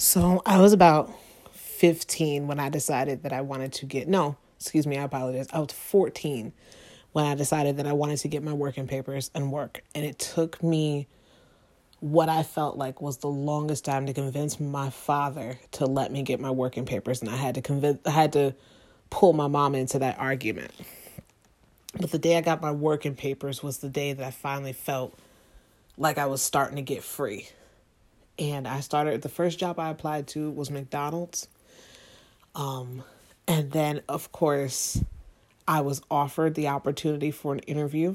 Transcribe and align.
So 0.00 0.40
I 0.46 0.58
was 0.58 0.72
about 0.72 1.12
15 1.52 2.46
when 2.46 2.58
I 2.58 2.70
decided 2.70 3.24
that 3.24 3.34
I 3.34 3.42
wanted 3.42 3.74
to 3.74 3.86
get, 3.86 4.08
no, 4.08 4.34
excuse 4.56 4.86
me, 4.86 4.96
I 4.96 5.02
apologize. 5.02 5.46
I 5.52 5.58
was 5.58 5.72
14 5.72 6.54
when 7.12 7.26
I 7.26 7.34
decided 7.34 7.76
that 7.76 7.86
I 7.86 7.92
wanted 7.92 8.16
to 8.20 8.28
get 8.28 8.42
my 8.42 8.54
working 8.54 8.86
papers 8.86 9.30
and 9.34 9.52
work. 9.52 9.82
And 9.94 10.06
it 10.06 10.18
took 10.18 10.62
me 10.62 11.06
what 11.98 12.30
I 12.30 12.44
felt 12.44 12.78
like 12.78 13.02
was 13.02 13.18
the 13.18 13.28
longest 13.28 13.84
time 13.84 14.06
to 14.06 14.14
convince 14.14 14.58
my 14.58 14.88
father 14.88 15.58
to 15.72 15.84
let 15.84 16.10
me 16.10 16.22
get 16.22 16.40
my 16.40 16.50
working 16.50 16.86
papers. 16.86 17.20
And 17.20 17.28
I 17.28 17.36
had 17.36 17.56
to 17.56 17.60
convince, 17.60 17.98
I 18.06 18.10
had 18.10 18.32
to 18.32 18.54
pull 19.10 19.34
my 19.34 19.48
mom 19.48 19.74
into 19.74 19.98
that 19.98 20.18
argument. 20.18 20.70
But 22.00 22.10
the 22.10 22.18
day 22.18 22.38
I 22.38 22.40
got 22.40 22.62
my 22.62 22.72
working 22.72 23.16
papers 23.16 23.62
was 23.62 23.76
the 23.76 23.90
day 23.90 24.14
that 24.14 24.26
I 24.26 24.30
finally 24.30 24.72
felt 24.72 25.18
like 25.98 26.16
I 26.16 26.24
was 26.24 26.40
starting 26.40 26.76
to 26.76 26.82
get 26.82 27.04
free 27.04 27.50
and 28.40 28.66
I 28.66 28.80
started 28.80 29.22
the 29.22 29.28
first 29.28 29.58
job 29.58 29.78
I 29.78 29.90
applied 29.90 30.26
to 30.28 30.50
was 30.50 30.70
McDonald's. 30.70 31.46
Um, 32.54 33.04
and 33.46 33.70
then 33.70 34.00
of 34.08 34.32
course, 34.32 35.02
I 35.68 35.82
was 35.82 36.02
offered 36.10 36.54
the 36.54 36.68
opportunity 36.68 37.30
for 37.30 37.52
an 37.52 37.60
interview. 37.60 38.14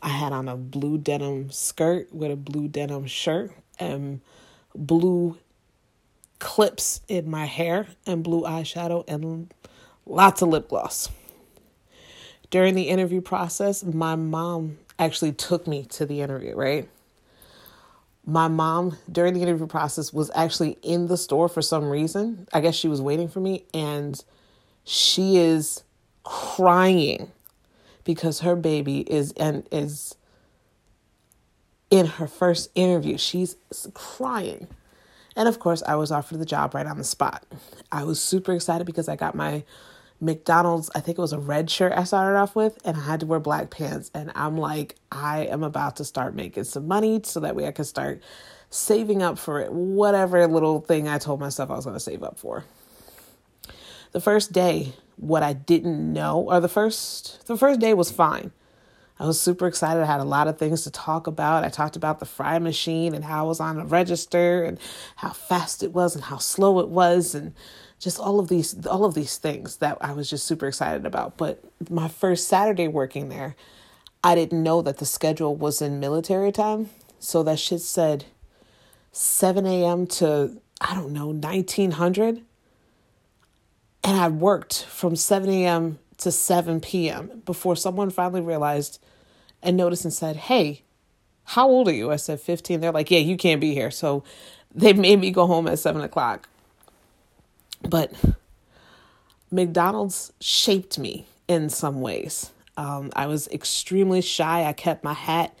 I 0.00 0.10
had 0.10 0.32
on 0.32 0.48
a 0.48 0.56
blue 0.56 0.96
denim 0.96 1.50
skirt 1.50 2.14
with 2.14 2.30
a 2.30 2.36
blue 2.36 2.68
denim 2.68 3.06
shirt 3.06 3.50
and 3.80 4.20
blue 4.74 5.36
clips 6.38 7.00
in 7.08 7.28
my 7.28 7.46
hair 7.46 7.88
and 8.06 8.22
blue 8.22 8.42
eyeshadow 8.42 9.04
and 9.08 9.52
lots 10.06 10.40
of 10.40 10.48
lip 10.48 10.68
gloss. 10.68 11.10
During 12.50 12.74
the 12.74 12.84
interview 12.84 13.20
process, 13.20 13.82
my 13.82 14.14
mom 14.14 14.78
actually 14.98 15.32
took 15.32 15.66
me 15.66 15.84
to 15.84 16.06
the 16.06 16.20
interview, 16.22 16.54
right? 16.54 16.88
My 18.28 18.46
mom 18.46 18.94
during 19.10 19.32
the 19.32 19.40
interview 19.40 19.66
process 19.66 20.12
was 20.12 20.30
actually 20.34 20.76
in 20.82 21.06
the 21.06 21.16
store 21.16 21.48
for 21.48 21.62
some 21.62 21.88
reason. 21.88 22.46
I 22.52 22.60
guess 22.60 22.74
she 22.74 22.86
was 22.86 23.00
waiting 23.00 23.26
for 23.26 23.40
me 23.40 23.64
and 23.72 24.22
she 24.84 25.38
is 25.38 25.82
crying 26.24 27.32
because 28.04 28.40
her 28.40 28.54
baby 28.54 29.00
is 29.00 29.32
and 29.32 29.66
is 29.72 30.14
in 31.90 32.04
her 32.04 32.26
first 32.26 32.70
interview. 32.74 33.16
She's 33.16 33.56
crying. 33.94 34.68
And 35.34 35.48
of 35.48 35.58
course, 35.58 35.82
I 35.86 35.94
was 35.94 36.12
offered 36.12 36.38
the 36.38 36.44
job 36.44 36.74
right 36.74 36.86
on 36.86 36.98
the 36.98 37.04
spot. 37.04 37.46
I 37.90 38.04
was 38.04 38.20
super 38.20 38.52
excited 38.52 38.86
because 38.86 39.08
I 39.08 39.16
got 39.16 39.34
my 39.34 39.64
McDonald's, 40.20 40.90
I 40.94 41.00
think 41.00 41.18
it 41.18 41.20
was 41.20 41.32
a 41.32 41.38
red 41.38 41.70
shirt 41.70 41.92
I 41.92 42.04
started 42.04 42.38
off 42.38 42.56
with, 42.56 42.78
and 42.84 42.96
I 42.96 43.00
had 43.00 43.20
to 43.20 43.26
wear 43.26 43.38
black 43.38 43.70
pants. 43.70 44.10
And 44.14 44.32
I'm 44.34 44.56
like, 44.56 44.96
I 45.12 45.46
am 45.46 45.62
about 45.62 45.96
to 45.96 46.04
start 46.04 46.34
making 46.34 46.64
some 46.64 46.88
money 46.88 47.20
so 47.22 47.40
that 47.40 47.54
way 47.54 47.66
I 47.66 47.72
can 47.72 47.84
start 47.84 48.22
saving 48.70 49.22
up 49.22 49.38
for 49.38 49.60
it, 49.60 49.72
whatever 49.72 50.46
little 50.46 50.80
thing 50.80 51.08
I 51.08 51.18
told 51.18 51.40
myself 51.40 51.70
I 51.70 51.76
was 51.76 51.84
going 51.84 51.96
to 51.96 52.00
save 52.00 52.22
up 52.22 52.38
for. 52.38 52.64
The 54.12 54.20
first 54.20 54.52
day, 54.52 54.92
what 55.16 55.42
I 55.42 55.52
didn't 55.52 56.12
know, 56.12 56.40
or 56.40 56.60
the 56.60 56.68
first, 56.68 57.46
the 57.46 57.56
first 57.56 57.80
day 57.80 57.94
was 57.94 58.10
fine. 58.10 58.52
I 59.20 59.26
was 59.26 59.40
super 59.40 59.66
excited. 59.66 60.02
I 60.02 60.06
had 60.06 60.20
a 60.20 60.24
lot 60.24 60.46
of 60.46 60.58
things 60.58 60.82
to 60.84 60.90
talk 60.90 61.26
about. 61.26 61.64
I 61.64 61.70
talked 61.70 61.96
about 61.96 62.20
the 62.20 62.26
fry 62.26 62.58
machine 62.58 63.14
and 63.14 63.24
how 63.24 63.44
I 63.44 63.48
was 63.48 63.58
on 63.58 63.76
the 63.76 63.84
register 63.84 64.62
and 64.62 64.78
how 65.16 65.30
fast 65.30 65.82
it 65.82 65.92
was 65.92 66.14
and 66.14 66.24
how 66.24 66.38
slow 66.38 66.78
it 66.78 66.88
was 66.88 67.34
and 67.34 67.52
just 67.98 68.20
all 68.20 68.38
of 68.38 68.48
these 68.48 68.86
all 68.86 69.04
of 69.04 69.14
these 69.14 69.36
things 69.36 69.76
that 69.78 69.98
I 70.00 70.12
was 70.12 70.30
just 70.30 70.46
super 70.46 70.68
excited 70.68 71.04
about. 71.04 71.36
But 71.36 71.62
my 71.90 72.08
first 72.08 72.48
Saturday 72.48 72.88
working 72.88 73.28
there, 73.28 73.56
I 74.22 74.34
didn't 74.34 74.62
know 74.62 74.82
that 74.82 74.98
the 74.98 75.06
schedule 75.06 75.56
was 75.56 75.82
in 75.82 76.00
military 76.00 76.52
time. 76.52 76.90
So 77.18 77.42
that 77.42 77.58
shit 77.58 77.80
said 77.80 78.26
7 79.12 79.66
a.m. 79.66 80.06
to 80.06 80.60
I 80.80 80.94
don't 80.94 81.12
know, 81.12 81.28
1900. 81.28 82.42
And 84.04 84.16
I 84.20 84.28
worked 84.28 84.84
from 84.84 85.16
7 85.16 85.50
a.m. 85.50 85.98
to 86.18 86.30
7 86.30 86.80
p.m. 86.80 87.42
before 87.44 87.74
someone 87.74 88.10
finally 88.10 88.40
realized 88.40 89.00
and 89.60 89.76
noticed 89.76 90.04
and 90.04 90.12
said, 90.12 90.36
Hey, 90.36 90.82
how 91.44 91.68
old 91.68 91.88
are 91.88 91.94
you? 91.94 92.12
I 92.12 92.16
said 92.16 92.40
15. 92.40 92.80
They're 92.80 92.92
like, 92.92 93.10
Yeah, 93.10 93.18
you 93.18 93.36
can't 93.36 93.60
be 93.60 93.74
here. 93.74 93.90
So 93.90 94.22
they 94.72 94.92
made 94.92 95.18
me 95.18 95.30
go 95.30 95.46
home 95.46 95.66
at 95.66 95.80
7 95.80 96.00
o'clock. 96.00 96.48
But 97.82 98.12
McDonald's 99.50 100.32
shaped 100.40 100.98
me 100.98 101.26
in 101.46 101.70
some 101.70 102.00
ways. 102.00 102.52
Um, 102.76 103.10
I 103.16 103.26
was 103.26 103.48
extremely 103.48 104.20
shy. 104.20 104.64
I 104.64 104.72
kept 104.72 105.02
my 105.02 105.14
hat 105.14 105.56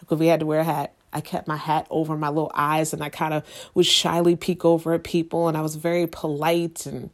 because 0.00 0.18
we 0.18 0.28
had 0.28 0.40
to 0.40 0.46
wear 0.46 0.60
a 0.60 0.64
hat. 0.64 0.94
I 1.12 1.20
kept 1.20 1.46
my 1.46 1.56
hat 1.56 1.86
over 1.90 2.16
my 2.16 2.28
little 2.28 2.52
eyes 2.54 2.92
and 2.92 3.02
I 3.02 3.10
kind 3.10 3.34
of 3.34 3.44
would 3.74 3.84
shyly 3.84 4.34
peek 4.36 4.64
over 4.64 4.94
at 4.94 5.04
people 5.04 5.48
and 5.48 5.56
I 5.56 5.60
was 5.60 5.76
very 5.76 6.06
polite 6.06 6.86
and 6.86 7.10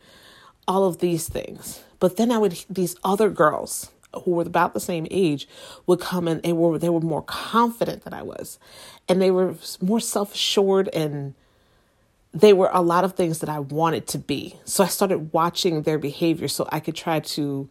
all 0.68 0.84
of 0.84 0.98
these 0.98 1.28
things. 1.28 1.82
But 1.98 2.16
then 2.16 2.30
I 2.30 2.38
would 2.38 2.64
these 2.70 2.94
other 3.02 3.28
girls 3.28 3.90
who 4.24 4.32
were 4.32 4.42
about 4.42 4.72
the 4.74 4.80
same 4.80 5.06
age 5.10 5.48
would 5.86 6.00
come 6.00 6.28
and 6.28 6.42
they 6.42 6.52
were 6.52 6.78
they 6.78 6.88
were 6.88 7.00
more 7.00 7.22
confident 7.22 8.04
than 8.04 8.14
I 8.14 8.22
was. 8.22 8.58
And 9.08 9.20
they 9.20 9.32
were 9.32 9.56
more 9.80 10.00
self-assured 10.00 10.88
and 10.92 11.34
they 12.40 12.52
were 12.52 12.70
a 12.72 12.82
lot 12.82 13.04
of 13.04 13.14
things 13.14 13.40
that 13.40 13.48
I 13.48 13.58
wanted 13.58 14.06
to 14.08 14.18
be. 14.18 14.56
So 14.64 14.84
I 14.84 14.86
started 14.86 15.32
watching 15.32 15.82
their 15.82 15.98
behavior 15.98 16.48
so 16.48 16.68
I 16.70 16.80
could 16.80 16.94
try 16.94 17.20
to, 17.20 17.68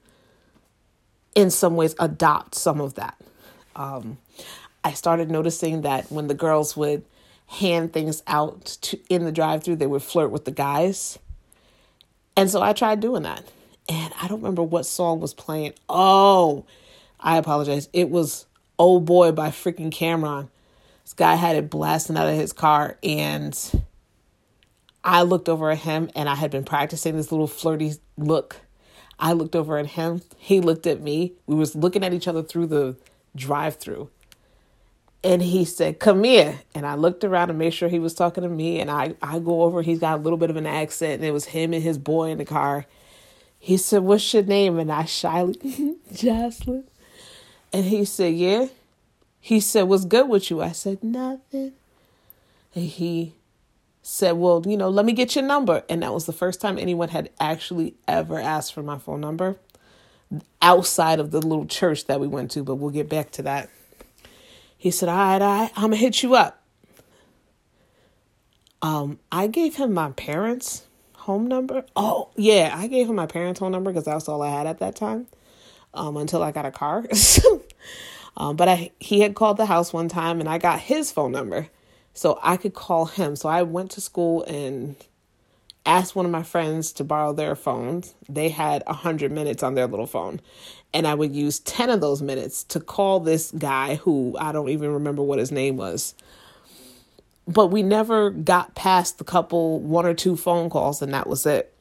in 1.35 1.49
some 1.51 1.75
ways, 1.75 1.95
adopt 1.99 2.55
some 2.55 2.81
of 2.81 2.95
that. 2.95 3.17
Um, 3.75 4.17
I 4.83 4.93
started 4.93 5.29
noticing 5.29 5.81
that 5.81 6.11
when 6.11 6.27
the 6.27 6.33
girls 6.33 6.75
would 6.75 7.05
hand 7.47 7.93
things 7.93 8.23
out 8.27 8.65
to, 8.81 8.99
in 9.09 9.25
the 9.25 9.31
drive 9.31 9.63
through, 9.63 9.77
they 9.77 9.87
would 9.87 10.03
flirt 10.03 10.31
with 10.31 10.45
the 10.45 10.51
guys. 10.51 11.17
And 12.35 12.49
so 12.49 12.61
I 12.61 12.73
tried 12.73 12.99
doing 12.99 13.23
that. 13.23 13.43
And 13.89 14.13
I 14.21 14.27
don't 14.27 14.41
remember 14.41 14.63
what 14.63 14.85
song 14.85 15.21
was 15.21 15.33
playing. 15.33 15.73
Oh, 15.87 16.65
I 17.19 17.37
apologize. 17.37 17.87
It 17.93 18.09
was 18.09 18.45
Oh 18.77 18.99
Boy 18.99 19.31
by 19.31 19.49
freaking 19.49 19.91
Cam'ron. 19.91 20.49
This 21.03 21.13
guy 21.13 21.35
had 21.35 21.55
it 21.55 21.69
blasting 21.69 22.17
out 22.17 22.27
of 22.27 22.35
his 22.35 22.51
car 22.51 22.97
and 23.01 23.57
I 25.07 25.21
looked 25.21 25.47
over 25.47 25.71
at 25.71 25.79
him 25.79 26.09
and 26.15 26.27
I 26.27 26.35
had 26.35 26.51
been 26.51 26.65
practicing 26.65 27.15
this 27.15 27.31
little 27.31 27.47
flirty 27.47 27.93
look. 28.17 28.57
I 29.17 29.31
looked 29.31 29.55
over 29.55 29.77
at 29.77 29.87
him. 29.87 30.21
He 30.37 30.59
looked 30.59 30.85
at 30.85 30.99
me. 30.99 31.31
We 31.47 31.55
was 31.55 31.75
looking 31.75 32.03
at 32.03 32.13
each 32.13 32.27
other 32.27 32.43
through 32.43 32.67
the 32.67 32.97
drive-through. 33.33 34.09
And 35.23 35.41
he 35.41 35.63
said, 35.63 35.99
"Come 35.99 36.25
here." 36.25 36.59
And 36.75 36.85
I 36.85 36.95
looked 36.95 37.23
around 37.23 37.47
to 37.47 37.53
make 37.53 37.73
sure 37.73 37.87
he 37.87 37.99
was 37.99 38.13
talking 38.13 38.43
to 38.43 38.49
me. 38.49 38.81
And 38.81 38.91
I, 38.91 39.15
I 39.21 39.39
go 39.39 39.63
over. 39.63 39.81
He's 39.81 39.99
got 39.99 40.19
a 40.19 40.21
little 40.21 40.37
bit 40.37 40.49
of 40.49 40.57
an 40.57 40.67
accent, 40.67 41.15
and 41.15 41.25
it 41.25 41.31
was 41.31 41.45
him 41.45 41.73
and 41.73 41.81
his 41.81 41.97
boy 41.97 42.29
in 42.29 42.37
the 42.37 42.45
car. 42.45 42.85
He 43.57 43.77
said, 43.77 44.03
"What's 44.03 44.31
your 44.33 44.43
name?" 44.43 44.77
And 44.77 44.91
I 44.91 45.05
shyly, 45.05 45.95
Jocelyn. 46.13 46.83
And 47.73 47.85
he 47.85 48.05
said, 48.05 48.35
"Yeah." 48.35 48.67
He 49.39 49.59
said, 49.59 49.83
"What's 49.83 50.05
good 50.05 50.29
with 50.29 50.51
you?" 50.51 50.61
I 50.61 50.71
said, 50.71 51.03
"Nothing." 51.03 51.73
And 52.75 52.85
he 52.85 53.33
said, 54.09 54.37
Well, 54.37 54.63
you 54.65 54.77
know, 54.77 54.89
let 54.89 55.05
me 55.05 55.11
get 55.11 55.35
your 55.35 55.43
number. 55.43 55.83
And 55.89 56.01
that 56.01 56.13
was 56.13 56.25
the 56.25 56.33
first 56.33 56.61
time 56.61 56.77
anyone 56.77 57.09
had 57.09 57.29
actually 57.41 57.95
ever 58.07 58.39
asked 58.39 58.73
for 58.73 58.81
my 58.81 58.97
phone 58.97 59.19
number 59.19 59.57
outside 60.61 61.19
of 61.19 61.31
the 61.31 61.41
little 61.41 61.65
church 61.65 62.05
that 62.05 62.19
we 62.19 62.27
went 62.27 62.51
to, 62.51 62.63
but 62.63 62.75
we'll 62.75 62.91
get 62.91 63.09
back 63.09 63.31
to 63.31 63.41
that. 63.41 63.69
He 64.77 64.91
said, 64.91 65.09
All 65.09 65.17
right, 65.17 65.41
all 65.41 65.59
right, 65.59 65.71
I'm 65.75 65.83
gonna 65.83 65.97
hit 65.97 66.23
you 66.23 66.35
up. 66.35 66.63
Um, 68.81 69.19
I 69.29 69.47
gave 69.47 69.75
him 69.75 69.93
my 69.93 70.11
parents' 70.11 70.85
home 71.13 71.47
number. 71.47 71.83
Oh, 71.93 72.29
yeah, 72.37 72.73
I 72.73 72.87
gave 72.87 73.09
him 73.09 73.15
my 73.15 73.25
parents' 73.25 73.59
home 73.59 73.73
number 73.73 73.91
because 73.91 74.05
that's 74.05 74.29
all 74.29 74.41
I 74.41 74.51
had 74.51 74.67
at 74.67 74.79
that 74.79 74.95
time. 74.95 75.27
Um, 75.93 76.15
until 76.15 76.43
I 76.43 76.51
got 76.53 76.65
a 76.65 76.71
car. 76.71 77.05
um, 78.37 78.55
but 78.55 78.69
I 78.69 78.91
he 78.99 79.19
had 79.19 79.35
called 79.35 79.57
the 79.57 79.65
house 79.65 79.91
one 79.91 80.07
time 80.07 80.39
and 80.39 80.47
I 80.47 80.59
got 80.59 80.79
his 80.79 81.11
phone 81.11 81.33
number 81.33 81.67
so 82.17 82.39
I 82.41 82.57
could 82.57 82.73
call 82.73 83.05
him. 83.05 83.35
So 83.35 83.47
I 83.47 83.61
went 83.61 83.91
to 83.91 84.01
school 84.01 84.43
and 84.45 84.95
asked 85.85 86.15
one 86.15 86.25
of 86.25 86.31
my 86.31 86.41
friends 86.41 86.91
to 86.93 87.03
borrow 87.03 87.31
their 87.31 87.55
phones. 87.55 88.15
They 88.27 88.49
had 88.49 88.81
100 88.87 89.31
minutes 89.31 89.61
on 89.61 89.75
their 89.75 89.85
little 89.85 90.07
phone. 90.07 90.41
And 90.95 91.05
I 91.05 91.13
would 91.13 91.35
use 91.35 91.59
10 91.59 91.91
of 91.91 92.01
those 92.01 92.23
minutes 92.23 92.63
to 92.65 92.79
call 92.79 93.19
this 93.19 93.51
guy 93.51 93.95
who 93.97 94.35
I 94.39 94.51
don't 94.51 94.69
even 94.69 94.93
remember 94.93 95.21
what 95.21 95.37
his 95.37 95.51
name 95.51 95.77
was. 95.77 96.15
But 97.47 97.67
we 97.67 97.83
never 97.83 98.31
got 98.31 98.73
past 98.73 99.19
the 99.19 99.23
couple, 99.23 99.79
one 99.79 100.07
or 100.07 100.15
two 100.15 100.35
phone 100.35 100.71
calls, 100.71 101.03
and 101.03 101.13
that 101.13 101.27
was 101.27 101.45
it. 101.45 101.71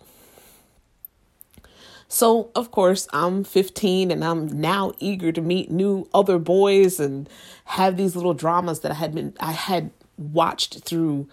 So, 2.08 2.50
of 2.54 2.70
course, 2.70 3.08
I'm 3.14 3.42
15 3.42 4.10
and 4.10 4.22
I'm 4.22 4.48
now 4.48 4.92
eager 4.98 5.32
to 5.32 5.40
meet 5.40 5.70
new 5.70 6.06
other 6.12 6.38
boys 6.38 7.00
and 7.00 7.26
have 7.64 7.96
these 7.96 8.14
little 8.14 8.34
dramas 8.34 8.80
that 8.80 8.92
I 8.92 8.96
had 8.96 9.14
been 9.14 9.34
I 9.40 9.52
had 9.52 9.90
watched 10.16 10.80
through 10.84 11.28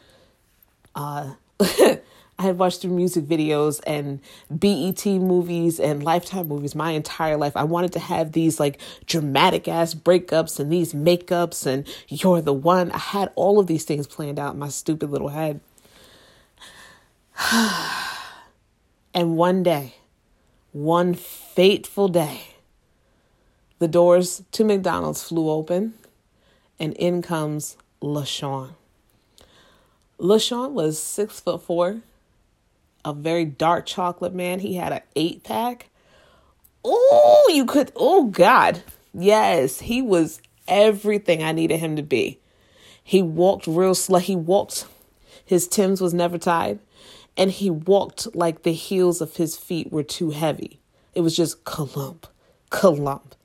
uh 0.95 1.33
I 2.39 2.43
had 2.43 2.57
watched 2.57 2.81
through 2.81 2.95
music 2.95 3.25
videos 3.25 3.79
and 3.85 4.19
BET 4.49 5.05
movies 5.05 5.79
and 5.79 6.03
Lifetime 6.03 6.47
movies 6.47 6.73
my 6.73 6.91
entire 6.91 7.37
life. 7.37 7.55
I 7.55 7.63
wanted 7.63 7.93
to 7.93 7.99
have 7.99 8.31
these 8.31 8.59
like 8.59 8.79
dramatic 9.05 9.67
ass 9.67 9.93
breakups 9.93 10.59
and 10.59 10.71
these 10.71 10.93
makeups 10.93 11.67
and 11.67 11.87
you're 12.07 12.41
the 12.41 12.53
one. 12.53 12.91
I 12.91 12.97
had 12.97 13.31
all 13.35 13.59
of 13.59 13.67
these 13.67 13.85
things 13.85 14.07
planned 14.07 14.39
out 14.39 14.53
in 14.53 14.59
my 14.59 14.69
stupid 14.69 15.11
little 15.11 15.29
head. 15.29 15.59
and 19.13 19.37
one 19.37 19.61
day, 19.61 19.95
one 20.71 21.13
fateful 21.13 22.07
day, 22.07 22.41
the 23.77 23.87
doors 23.87 24.43
to 24.53 24.63
McDonald's 24.63 25.23
flew 25.23 25.49
open 25.49 25.93
and 26.79 26.93
in 26.95 27.21
comes 27.21 27.77
LaShawn. 28.03 28.71
LaShawn 30.19 30.71
was 30.71 31.01
six 31.01 31.39
foot 31.39 31.63
four, 31.63 32.01
a 33.05 33.13
very 33.13 33.45
dark 33.45 33.85
chocolate 33.85 34.35
man. 34.35 34.59
He 34.59 34.75
had 34.75 34.91
an 34.91 35.01
eight 35.15 35.43
pack. 35.43 35.89
Oh, 36.83 37.49
you 37.53 37.65
could, 37.65 37.93
oh 37.95 38.25
God. 38.25 38.83
Yes, 39.13 39.79
he 39.79 40.01
was 40.01 40.41
everything 40.67 41.41
I 41.41 41.53
needed 41.53 41.79
him 41.79 41.95
to 41.95 42.03
be. 42.03 42.39
He 43.01 43.21
walked 43.21 43.67
real 43.67 43.95
slow. 43.95 44.19
He 44.19 44.35
walked, 44.35 44.85
his 45.45 45.65
Tim's 45.65 46.01
was 46.01 46.13
never 46.13 46.37
tied, 46.37 46.79
and 47.37 47.51
he 47.51 47.69
walked 47.69 48.35
like 48.35 48.63
the 48.63 48.73
heels 48.73 49.21
of 49.21 49.37
his 49.37 49.55
feet 49.55 49.93
were 49.93 50.03
too 50.03 50.31
heavy. 50.31 50.79
It 51.15 51.21
was 51.21 51.37
just 51.37 51.63
clump, 51.63 52.27
clump. 52.69 53.35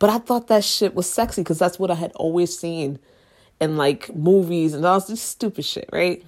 But 0.00 0.10
I 0.10 0.18
thought 0.18 0.48
that 0.48 0.64
shit 0.64 0.94
was 0.96 1.08
sexy 1.08 1.42
because 1.42 1.58
that's 1.60 1.78
what 1.78 1.90
I 1.90 1.94
had 1.94 2.10
always 2.16 2.58
seen 2.58 2.98
in 3.60 3.76
like 3.76 4.14
movies 4.14 4.74
and 4.74 4.84
all 4.84 5.00
this 5.00 5.22
stupid 5.22 5.64
shit, 5.64 5.88
right? 5.92 6.24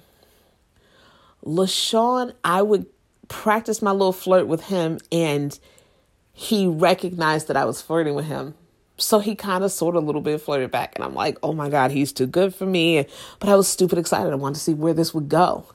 LaShawn, 1.45 2.33
I 2.43 2.61
would 2.61 2.85
practice 3.27 3.81
my 3.81 3.91
little 3.91 4.13
flirt 4.13 4.47
with 4.47 4.65
him 4.65 4.99
and 5.11 5.57
he 6.33 6.67
recognized 6.67 7.47
that 7.47 7.57
I 7.57 7.65
was 7.65 7.81
flirting 7.81 8.15
with 8.15 8.25
him. 8.25 8.55
So 8.97 9.19
he 9.19 9.35
kind 9.35 9.63
of 9.63 9.71
sort 9.71 9.95
of 9.95 10.03
a 10.03 10.05
little 10.05 10.21
bit 10.21 10.39
flirted 10.41 10.69
back. 10.69 10.93
And 10.95 11.03
I'm 11.03 11.15
like, 11.15 11.37
oh 11.41 11.53
my 11.53 11.69
God, 11.69 11.91
he's 11.91 12.11
too 12.11 12.27
good 12.27 12.53
for 12.53 12.65
me. 12.65 13.05
But 13.39 13.49
I 13.49 13.55
was 13.55 13.67
stupid 13.67 13.97
excited. 13.97 14.31
I 14.31 14.35
wanted 14.35 14.55
to 14.55 14.61
see 14.61 14.73
where 14.73 14.93
this 14.93 15.13
would 15.13 15.27
go. 15.27 15.65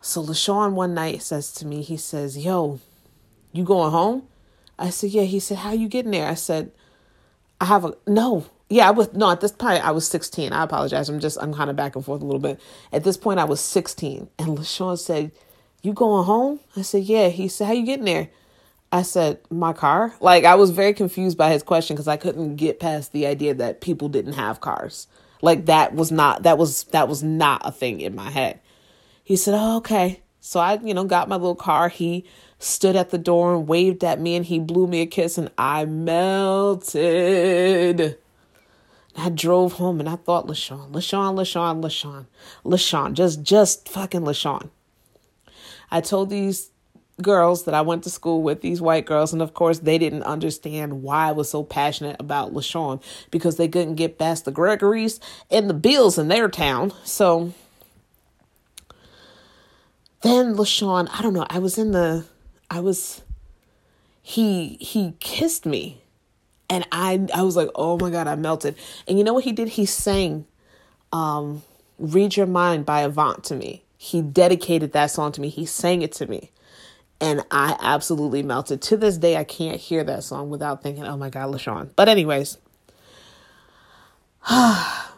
So 0.00 0.22
LaShawn 0.22 0.72
one 0.72 0.94
night 0.94 1.22
says 1.22 1.52
to 1.54 1.66
me, 1.66 1.82
he 1.82 1.96
says, 1.96 2.38
Yo, 2.38 2.80
you 3.52 3.64
going 3.64 3.90
home? 3.90 4.24
I 4.78 4.90
said, 4.90 5.10
Yeah. 5.10 5.22
He 5.22 5.40
said, 5.40 5.58
How 5.58 5.72
you 5.72 5.88
getting 5.88 6.12
there? 6.12 6.28
I 6.28 6.34
said, 6.34 6.72
I 7.60 7.66
have 7.66 7.84
a 7.84 7.94
no. 8.06 8.46
Yeah, 8.70 8.88
I 8.88 8.90
was 8.90 9.12
no, 9.14 9.30
at 9.30 9.40
this 9.40 9.52
point 9.52 9.84
I 9.84 9.92
was 9.92 10.06
16. 10.08 10.52
I 10.52 10.62
apologize. 10.62 11.08
I'm 11.08 11.20
just 11.20 11.38
I'm 11.40 11.54
kind 11.54 11.70
of 11.70 11.76
back 11.76 11.96
and 11.96 12.04
forth 12.04 12.20
a 12.20 12.24
little 12.24 12.40
bit. 12.40 12.60
At 12.92 13.04
this 13.04 13.16
point 13.16 13.40
I 13.40 13.44
was 13.44 13.60
16. 13.60 14.28
And 14.38 14.58
LaShawn 14.58 14.98
said, 14.98 15.32
You 15.82 15.94
going 15.94 16.24
home? 16.24 16.60
I 16.76 16.82
said, 16.82 17.04
Yeah. 17.04 17.28
He 17.28 17.48
said, 17.48 17.66
How 17.66 17.72
you 17.72 17.86
getting 17.86 18.04
there? 18.04 18.28
I 18.92 19.02
said, 19.02 19.40
My 19.50 19.72
car? 19.72 20.14
Like 20.20 20.44
I 20.44 20.54
was 20.54 20.70
very 20.70 20.92
confused 20.92 21.38
by 21.38 21.50
his 21.50 21.62
question 21.62 21.96
because 21.96 22.08
I 22.08 22.18
couldn't 22.18 22.56
get 22.56 22.78
past 22.80 23.12
the 23.12 23.26
idea 23.26 23.54
that 23.54 23.80
people 23.80 24.10
didn't 24.10 24.34
have 24.34 24.60
cars. 24.60 25.06
Like 25.40 25.66
that 25.66 25.94
was 25.94 26.12
not 26.12 26.42
that 26.42 26.58
was 26.58 26.84
that 26.84 27.08
was 27.08 27.22
not 27.22 27.62
a 27.64 27.72
thing 27.72 28.02
in 28.02 28.14
my 28.14 28.30
head. 28.30 28.60
He 29.24 29.36
said, 29.36 29.54
Oh, 29.56 29.78
okay. 29.78 30.20
So 30.40 30.60
I, 30.60 30.78
you 30.82 30.92
know, 30.94 31.04
got 31.04 31.28
my 31.28 31.36
little 31.36 31.54
car. 31.54 31.88
He 31.88 32.24
stood 32.58 32.96
at 32.96 33.10
the 33.10 33.18
door 33.18 33.54
and 33.54 33.68
waved 33.68 34.04
at 34.04 34.20
me 34.20 34.36
and 34.36 34.44
he 34.44 34.58
blew 34.58 34.86
me 34.86 35.00
a 35.00 35.06
kiss 35.06 35.38
and 35.38 35.50
I 35.56 35.84
melted. 35.84 36.98
I 39.18 39.30
drove 39.30 39.74
home 39.74 40.00
and 40.00 40.08
I 40.08 40.16
thought 40.16 40.46
LaShawn, 40.46 40.92
LaShawn, 40.92 41.34
LaShawn, 41.34 41.82
LaShawn, 41.82 42.26
LaShawn, 42.64 43.14
just 43.14 43.42
just 43.42 43.88
fucking 43.88 44.22
LaShawn. 44.22 44.70
I 45.90 46.00
told 46.00 46.30
these 46.30 46.70
girls 47.20 47.64
that 47.64 47.74
I 47.74 47.80
went 47.80 48.04
to 48.04 48.10
school 48.10 48.42
with, 48.42 48.60
these 48.60 48.80
white 48.80 49.06
girls, 49.06 49.32
and 49.32 49.42
of 49.42 49.54
course 49.54 49.80
they 49.80 49.98
didn't 49.98 50.22
understand 50.22 51.02
why 51.02 51.28
I 51.28 51.32
was 51.32 51.50
so 51.50 51.64
passionate 51.64 52.16
about 52.20 52.54
LaShawn 52.54 53.02
because 53.30 53.56
they 53.56 53.68
couldn't 53.68 53.96
get 53.96 54.18
past 54.18 54.44
the 54.44 54.52
Gregories 54.52 55.18
and 55.50 55.68
the 55.68 55.74
Bills 55.74 56.18
in 56.18 56.28
their 56.28 56.48
town. 56.48 56.92
So 57.04 57.52
then 60.22 60.54
LaShawn, 60.54 61.08
I 61.12 61.22
don't 61.22 61.34
know, 61.34 61.46
I 61.50 61.58
was 61.58 61.78
in 61.78 61.92
the 61.92 62.24
I 62.70 62.80
was 62.80 63.22
he 64.22 64.76
he 64.80 65.14
kissed 65.20 65.66
me 65.66 66.02
and 66.68 66.86
I 66.92 67.26
I 67.34 67.42
was 67.42 67.56
like, 67.56 67.68
"Oh 67.74 67.98
my 67.98 68.10
god, 68.10 68.26
I 68.26 68.36
melted." 68.36 68.76
And 69.06 69.18
you 69.18 69.24
know 69.24 69.34
what 69.34 69.44
he 69.44 69.52
did? 69.52 69.68
He 69.68 69.86
sang 69.86 70.46
um 71.12 71.62
Read 71.98 72.36
Your 72.36 72.46
Mind 72.46 72.86
by 72.86 73.00
Avant 73.00 73.42
to 73.44 73.54
me. 73.54 73.84
He 73.96 74.22
dedicated 74.22 74.92
that 74.92 75.10
song 75.10 75.32
to 75.32 75.40
me. 75.40 75.48
He 75.48 75.66
sang 75.66 76.02
it 76.02 76.12
to 76.12 76.26
me. 76.26 76.50
And 77.20 77.44
I 77.50 77.76
absolutely 77.80 78.44
melted. 78.44 78.80
To 78.82 78.96
this 78.96 79.18
day, 79.18 79.36
I 79.36 79.42
can't 79.42 79.80
hear 79.80 80.04
that 80.04 80.22
song 80.22 80.50
without 80.50 80.84
thinking, 80.84 81.04
oh 81.04 81.16
my 81.16 81.30
God, 81.30 81.52
LaShawn. 81.52 81.90
But, 81.96 82.08
anyways, 82.08 82.58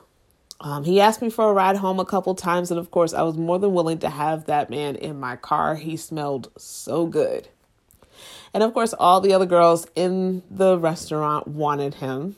Um, 0.62 0.84
he 0.84 1.00
asked 1.00 1.22
me 1.22 1.30
for 1.30 1.48
a 1.48 1.52
ride 1.54 1.76
home 1.76 1.98
a 2.00 2.04
couple 2.04 2.34
times, 2.34 2.70
and 2.70 2.78
of 2.78 2.90
course, 2.90 3.14
I 3.14 3.22
was 3.22 3.36
more 3.36 3.58
than 3.58 3.72
willing 3.72 3.98
to 4.00 4.10
have 4.10 4.44
that 4.44 4.68
man 4.68 4.94
in 4.94 5.18
my 5.18 5.36
car. 5.36 5.74
He 5.76 5.96
smelled 5.96 6.50
so 6.58 7.06
good. 7.06 7.48
And 8.52 8.62
of 8.62 8.74
course, 8.74 8.92
all 8.92 9.20
the 9.20 9.32
other 9.32 9.46
girls 9.46 9.86
in 9.94 10.42
the 10.50 10.78
restaurant 10.78 11.46
wanted 11.46 11.94
him. 11.94 12.36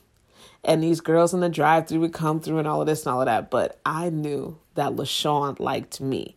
And 0.64 0.82
these 0.82 1.00
girls 1.00 1.34
in 1.34 1.40
the 1.40 1.48
drive 1.48 1.88
through 1.88 2.00
would 2.00 2.12
come 2.12 2.40
through 2.40 2.58
and 2.58 2.68
all 2.68 2.80
of 2.80 2.86
this 2.86 3.04
and 3.04 3.12
all 3.12 3.20
of 3.20 3.26
that. 3.26 3.50
But 3.50 3.80
I 3.84 4.10
knew 4.10 4.58
that 4.74 4.92
LaShawn 4.92 5.58
liked 5.58 6.00
me. 6.00 6.36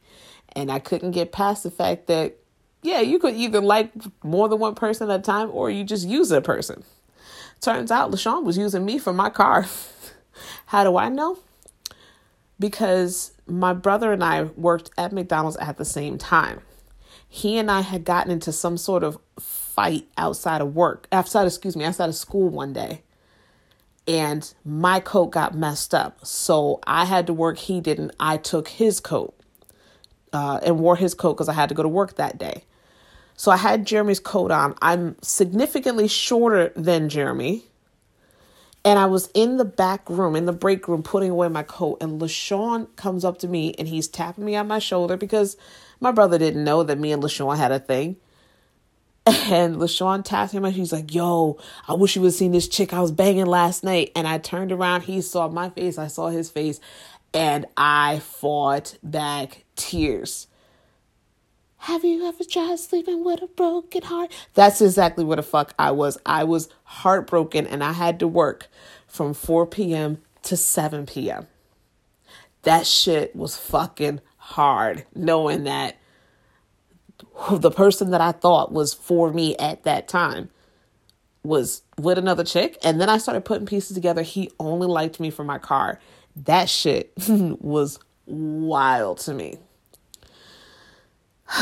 And 0.54 0.72
I 0.72 0.80
couldn't 0.80 1.12
get 1.12 1.32
past 1.32 1.64
the 1.64 1.72
fact 1.72 2.08
that, 2.08 2.38
yeah, 2.82 3.02
you 3.02 3.20
could 3.20 3.36
either 3.36 3.62
like 3.62 3.92
more 4.24 4.48
than 4.48 4.60
one 4.60 4.76
person 4.76 5.10
at 5.10 5.20
a 5.20 5.24
time 5.24 5.50
or 5.52 5.70
you 5.70 5.84
just 5.84 6.08
use 6.08 6.32
a 6.32 6.42
person. 6.42 6.84
Turns 7.62 7.92
out 7.92 8.12
LaShawn 8.12 8.44
was 8.44 8.58
using 8.58 8.86
me 8.86 8.98
for 8.98 9.14
my 9.14 9.30
car. 9.30 9.66
How 10.68 10.84
do 10.84 10.98
I 10.98 11.10
know? 11.10 11.40
because 12.60 13.32
my 13.48 13.74
brother 13.74 14.12
and 14.12 14.24
I 14.24 14.44
worked 14.44 14.92
at 14.98 15.12
McDonald's 15.12 15.58
at 15.58 15.78
the 15.78 15.86
same 15.86 16.18
time. 16.18 16.62
He 17.28 17.58
and 17.58 17.70
I 17.70 17.82
had 17.82 18.06
gotten 18.06 18.32
into 18.32 18.52
some 18.52 18.78
sort 18.78 19.04
of 19.04 19.18
fight 19.76 20.08
outside 20.18 20.62
of 20.62 20.74
work, 20.74 21.08
outside, 21.12 21.46
excuse 21.46 21.76
me, 21.76 21.84
outside 21.84 22.10
of 22.10 22.16
school 22.16 22.50
one 22.50 22.72
day. 22.74 23.02
And 24.08 24.52
my 24.64 25.00
coat 25.00 25.28
got 25.28 25.56
messed 25.56 25.94
up. 25.94 26.26
So 26.26 26.80
I 26.88 27.06
had 27.06 27.28
to 27.28 27.34
work, 27.34 27.58
he 27.58 27.82
didn't. 27.82 28.12
I 28.20 28.38
took 28.38 28.68
his 28.70 29.00
coat 29.00 29.36
uh, 30.32 30.60
and 30.64 30.80
wore 30.80 30.96
his 30.96 31.14
coat 31.14 31.34
because 31.34 31.50
I 31.50 31.54
had 31.54 31.70
to 31.70 31.76
go 31.76 31.84
to 31.84 31.90
work 31.90 32.16
that 32.16 32.38
day. 32.38 32.64
So 33.36 33.52
I 33.52 33.58
had 33.58 33.86
Jeremy's 33.86 34.20
coat 34.20 34.52
on. 34.52 34.76
I'm 34.82 35.18
significantly 35.22 36.08
shorter 36.08 36.72
than 36.76 37.10
Jeremy. 37.10 37.66
And 38.86 39.00
I 39.00 39.08
was 39.08 39.30
in 39.34 39.58
the 39.58 39.66
back 39.66 40.08
room, 40.10 40.36
in 40.36 40.46
the 40.46 40.54
break 40.54 40.88
room, 40.88 41.02
putting 41.04 41.32
away 41.32 41.48
my 41.50 41.64
coat. 41.64 41.98
And 42.02 42.22
LaShawn 42.22 42.96
comes 42.96 43.26
up 43.26 43.40
to 43.40 43.48
me 43.48 43.74
and 43.80 43.88
he's 43.88 44.08
tapping 44.08 44.46
me 44.46 44.56
on 44.56 44.68
my 44.68 44.80
shoulder 44.80 45.18
because 45.18 45.58
my 46.00 46.12
brother 46.12 46.38
didn't 46.38 46.64
know 46.64 46.84
that 46.84 47.00
me 47.00 47.12
and 47.12 47.22
LaShawn 47.22 47.58
had 47.58 47.72
a 47.72 47.80
thing. 47.80 48.18
And 49.28 49.78
LaShawn 49.78 50.24
tapped 50.24 50.52
him 50.54 50.66
and 50.66 50.76
he's 50.76 50.92
like, 50.94 51.14
Yo, 51.14 51.58
I 51.88 51.94
wish 51.94 52.16
you 52.16 52.22
would 52.22 52.28
have 52.28 52.36
seen 52.36 52.52
this 52.52 52.68
chick 52.68 52.94
I 52.94 53.02
was 53.02 53.12
banging 53.12 53.48
last 53.48 53.84
night. 53.84 54.12
And 54.16 54.28
I 54.28 54.38
turned 54.38 54.72
around, 54.72 55.02
he 55.02 55.22
saw 55.22 55.48
my 55.48 55.70
face, 55.70 55.98
I 55.98 56.08
saw 56.08 56.30
his 56.30 56.52
face, 56.52 56.80
and 57.34 57.66
I 57.76 58.20
fought 58.20 58.98
back 59.02 59.66
tears. 59.76 60.48
Have 61.78 62.04
you 62.04 62.28
ever 62.28 62.44
tried 62.44 62.80
sleeping 62.80 63.24
with 63.24 63.44
a 63.44 63.48
broken 63.48 64.04
heart? 64.04 64.32
That's 64.56 64.82
exactly 64.82 65.24
what 65.24 65.36
the 65.36 65.44
fuck 65.44 65.74
I 65.78 65.92
was. 65.92 66.18
I 66.26 66.44
was 66.44 66.70
heartbroken 66.84 67.68
and 67.68 67.84
I 67.84 67.94
had 67.94 68.20
to 68.22 68.28
work 68.28 68.68
from 69.08 69.34
4 69.36 69.68
p.m. 69.68 70.20
to 70.44 70.58
7 70.58 71.06
p.m. 71.06 71.48
That 72.64 72.88
shit 72.88 73.36
was 73.36 73.56
fucking 73.58 74.22
hard 74.38 75.06
knowing 75.14 75.66
that 75.66 75.98
the 77.52 77.72
person 77.72 78.12
that 78.12 78.22
I 78.22 78.32
thought 78.32 78.72
was 78.72 78.94
for 78.94 79.32
me 79.32 79.56
at 79.58 79.84
that 79.84 80.08
time 80.08 80.50
was 81.44 81.84
with 82.00 82.18
another 82.18 82.44
chick. 82.44 82.78
And 82.84 83.00
then 83.00 83.10
I 83.10 83.18
started 83.18 83.46
putting 83.46 83.66
pieces 83.68 83.96
together. 83.96 84.22
He 84.22 84.52
only 84.60 84.88
liked 84.88 85.20
me 85.20 85.30
for 85.30 85.44
my 85.44 85.58
car. 85.58 86.00
That 86.36 86.70
shit 86.70 87.14
was 87.28 88.00
wild 88.26 89.20
to 89.20 89.34
me. 89.34 89.58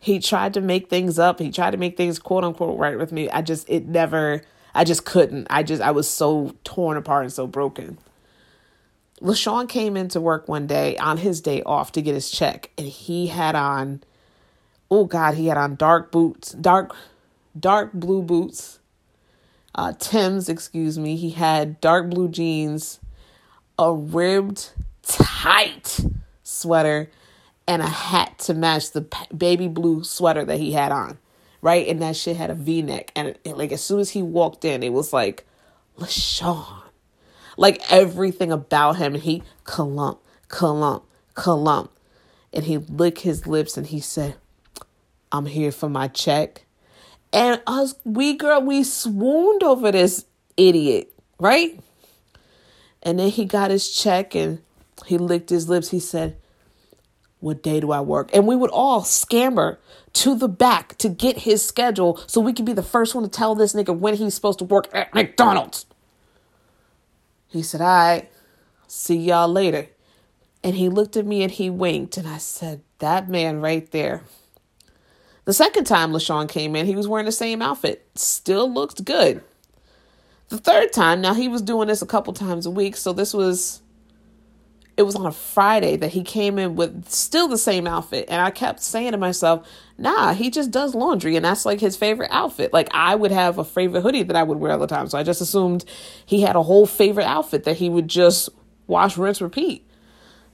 he 0.00 0.18
tried 0.18 0.54
to 0.54 0.60
make 0.60 0.88
things 0.88 1.18
up. 1.18 1.38
He 1.38 1.50
tried 1.50 1.72
to 1.72 1.76
make 1.76 1.96
things 1.96 2.18
quote 2.18 2.44
unquote 2.44 2.78
right 2.78 2.98
with 2.98 3.12
me. 3.12 3.28
I 3.30 3.42
just, 3.42 3.68
it 3.68 3.86
never, 3.86 4.42
I 4.74 4.84
just 4.84 5.04
couldn't. 5.04 5.46
I 5.50 5.62
just, 5.62 5.82
I 5.82 5.90
was 5.90 6.08
so 6.08 6.56
torn 6.64 6.96
apart 6.96 7.24
and 7.24 7.32
so 7.32 7.46
broken. 7.46 7.98
LaShawn 9.22 9.68
came 9.68 9.96
into 9.96 10.20
work 10.20 10.48
one 10.48 10.66
day 10.66 10.96
on 10.96 11.18
his 11.18 11.40
day 11.40 11.62
off 11.64 11.92
to 11.92 12.02
get 12.02 12.14
his 12.14 12.30
check, 12.30 12.70
and 12.78 12.86
he 12.86 13.26
had 13.26 13.54
on, 13.54 14.02
oh 14.90 15.04
God, 15.04 15.34
he 15.34 15.46
had 15.46 15.58
on 15.58 15.76
dark 15.76 16.10
boots, 16.10 16.52
dark, 16.52 16.94
dark 17.58 17.92
blue 17.92 18.22
boots, 18.22 18.78
uh, 19.74 19.92
Tim's, 19.98 20.48
excuse 20.48 20.98
me. 20.98 21.16
He 21.16 21.30
had 21.30 21.80
dark 21.80 22.10
blue 22.10 22.28
jeans, 22.28 22.98
a 23.78 23.92
ribbed, 23.92 24.70
tight 25.02 26.00
sweater, 26.42 27.10
and 27.68 27.82
a 27.82 27.88
hat 27.88 28.38
to 28.40 28.54
match 28.54 28.90
the 28.90 29.06
baby 29.36 29.68
blue 29.68 30.02
sweater 30.02 30.44
that 30.44 30.58
he 30.58 30.72
had 30.72 30.92
on, 30.92 31.18
right? 31.62 31.86
And 31.86 32.02
that 32.02 32.16
shit 32.16 32.36
had 32.36 32.50
a 32.50 32.54
V 32.54 32.82
neck. 32.82 33.12
And 33.14 33.28
it, 33.44 33.56
like 33.56 33.70
as 33.70 33.82
soon 33.82 34.00
as 34.00 34.10
he 34.10 34.22
walked 34.22 34.64
in, 34.64 34.82
it 34.82 34.92
was 34.92 35.12
like, 35.12 35.46
LaShawn. 35.98 36.79
Like 37.56 37.80
everything 37.90 38.52
about 38.52 38.96
him, 38.96 39.14
And 39.14 39.22
he 39.22 39.42
clump, 39.64 40.20
clump, 40.48 41.04
clump. 41.34 41.90
and 42.52 42.64
he 42.64 42.78
licked 42.78 43.20
his 43.20 43.46
lips 43.46 43.76
and 43.76 43.86
he 43.86 44.00
said, 44.00 44.36
I'm 45.32 45.46
here 45.46 45.72
for 45.72 45.88
my 45.88 46.08
check. 46.08 46.66
And 47.32 47.60
us, 47.66 47.94
we 48.04 48.34
girl, 48.36 48.60
we 48.62 48.82
swooned 48.84 49.62
over 49.62 49.92
this 49.92 50.26
idiot, 50.56 51.12
right? 51.38 51.78
And 53.02 53.18
then 53.18 53.30
he 53.30 53.44
got 53.44 53.70
his 53.70 53.90
check 53.90 54.34
and 54.34 54.60
he 55.06 55.18
licked 55.18 55.50
his 55.50 55.68
lips. 55.68 55.90
He 55.90 56.00
said, 56.00 56.36
What 57.40 57.62
day 57.62 57.80
do 57.80 57.92
I 57.92 58.00
work? 58.00 58.30
And 58.34 58.46
we 58.46 58.56
would 58.56 58.70
all 58.70 59.04
scamper 59.04 59.78
to 60.14 60.34
the 60.34 60.48
back 60.48 60.98
to 60.98 61.08
get 61.08 61.38
his 61.38 61.64
schedule 61.64 62.20
so 62.26 62.40
we 62.40 62.52
could 62.52 62.66
be 62.66 62.72
the 62.72 62.82
first 62.82 63.14
one 63.14 63.24
to 63.24 63.30
tell 63.30 63.54
this 63.54 63.74
nigga 63.74 63.96
when 63.96 64.14
he's 64.16 64.34
supposed 64.34 64.58
to 64.60 64.64
work 64.64 64.88
at 64.92 65.14
McDonald's. 65.14 65.86
He 67.50 67.62
said, 67.62 67.80
All 67.80 67.86
right, 67.86 68.30
see 68.86 69.16
y'all 69.16 69.48
later. 69.48 69.88
And 70.62 70.76
he 70.76 70.88
looked 70.88 71.16
at 71.16 71.26
me 71.26 71.42
and 71.42 71.50
he 71.50 71.68
winked. 71.68 72.16
And 72.16 72.28
I 72.28 72.38
said, 72.38 72.82
That 72.98 73.28
man 73.28 73.60
right 73.60 73.90
there. 73.90 74.22
The 75.44 75.52
second 75.52 75.84
time 75.84 76.12
LaShawn 76.12 76.48
came 76.48 76.76
in, 76.76 76.86
he 76.86 76.94
was 76.94 77.08
wearing 77.08 77.26
the 77.26 77.32
same 77.32 77.60
outfit. 77.60 78.06
Still 78.14 78.72
looked 78.72 79.04
good. 79.04 79.42
The 80.48 80.58
third 80.58 80.92
time, 80.92 81.20
now 81.20 81.34
he 81.34 81.48
was 81.48 81.62
doing 81.62 81.88
this 81.88 82.02
a 82.02 82.06
couple 82.06 82.32
times 82.32 82.66
a 82.66 82.70
week. 82.70 82.96
So 82.96 83.12
this 83.12 83.34
was, 83.34 83.82
it 85.00 85.06
was 85.06 85.16
on 85.16 85.24
a 85.24 85.32
Friday 85.32 85.96
that 85.96 86.10
he 86.10 86.22
came 86.22 86.58
in 86.58 86.76
with 86.76 87.08
still 87.08 87.48
the 87.48 87.56
same 87.56 87.86
outfit. 87.86 88.26
And 88.28 88.42
I 88.42 88.50
kept 88.50 88.82
saying 88.82 89.12
to 89.12 89.18
myself, 89.18 89.66
nah, 89.96 90.34
he 90.34 90.50
just 90.50 90.70
does 90.70 90.94
laundry. 90.94 91.36
And 91.36 91.44
that's 91.44 91.64
like 91.64 91.80
his 91.80 91.96
favorite 91.96 92.28
outfit. 92.30 92.74
Like 92.74 92.88
I 92.92 93.14
would 93.14 93.30
have 93.30 93.56
a 93.56 93.64
favorite 93.64 94.02
hoodie 94.02 94.24
that 94.24 94.36
I 94.36 94.42
would 94.42 94.58
wear 94.58 94.72
all 94.72 94.78
the 94.78 94.86
time. 94.86 95.08
So 95.08 95.16
I 95.16 95.22
just 95.22 95.40
assumed 95.40 95.86
he 96.26 96.42
had 96.42 96.54
a 96.54 96.62
whole 96.62 96.86
favorite 96.86 97.24
outfit 97.24 97.64
that 97.64 97.78
he 97.78 97.88
would 97.88 98.08
just 98.08 98.50
wash, 98.86 99.16
rinse, 99.16 99.40
repeat 99.40 99.86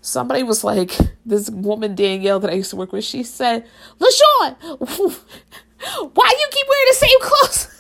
somebody 0.01 0.45
was 0.45 0.63
like, 0.63 0.97
this 1.27 1.51
woman 1.51 1.97
Danielle 1.97 2.39
that 2.39 2.51
I 2.51 2.55
used 2.55 2.71
to 2.71 2.77
work 2.77 2.93
with, 2.93 3.05
she 3.05 3.25
said, 3.25 3.67
LaShawn, 3.99 4.55
why 6.15 6.31
you 6.31 6.49
keep 6.53 6.67
wearing 6.69 6.87
the 6.89 6.95
same 6.95 7.21
clothes? 7.21 7.76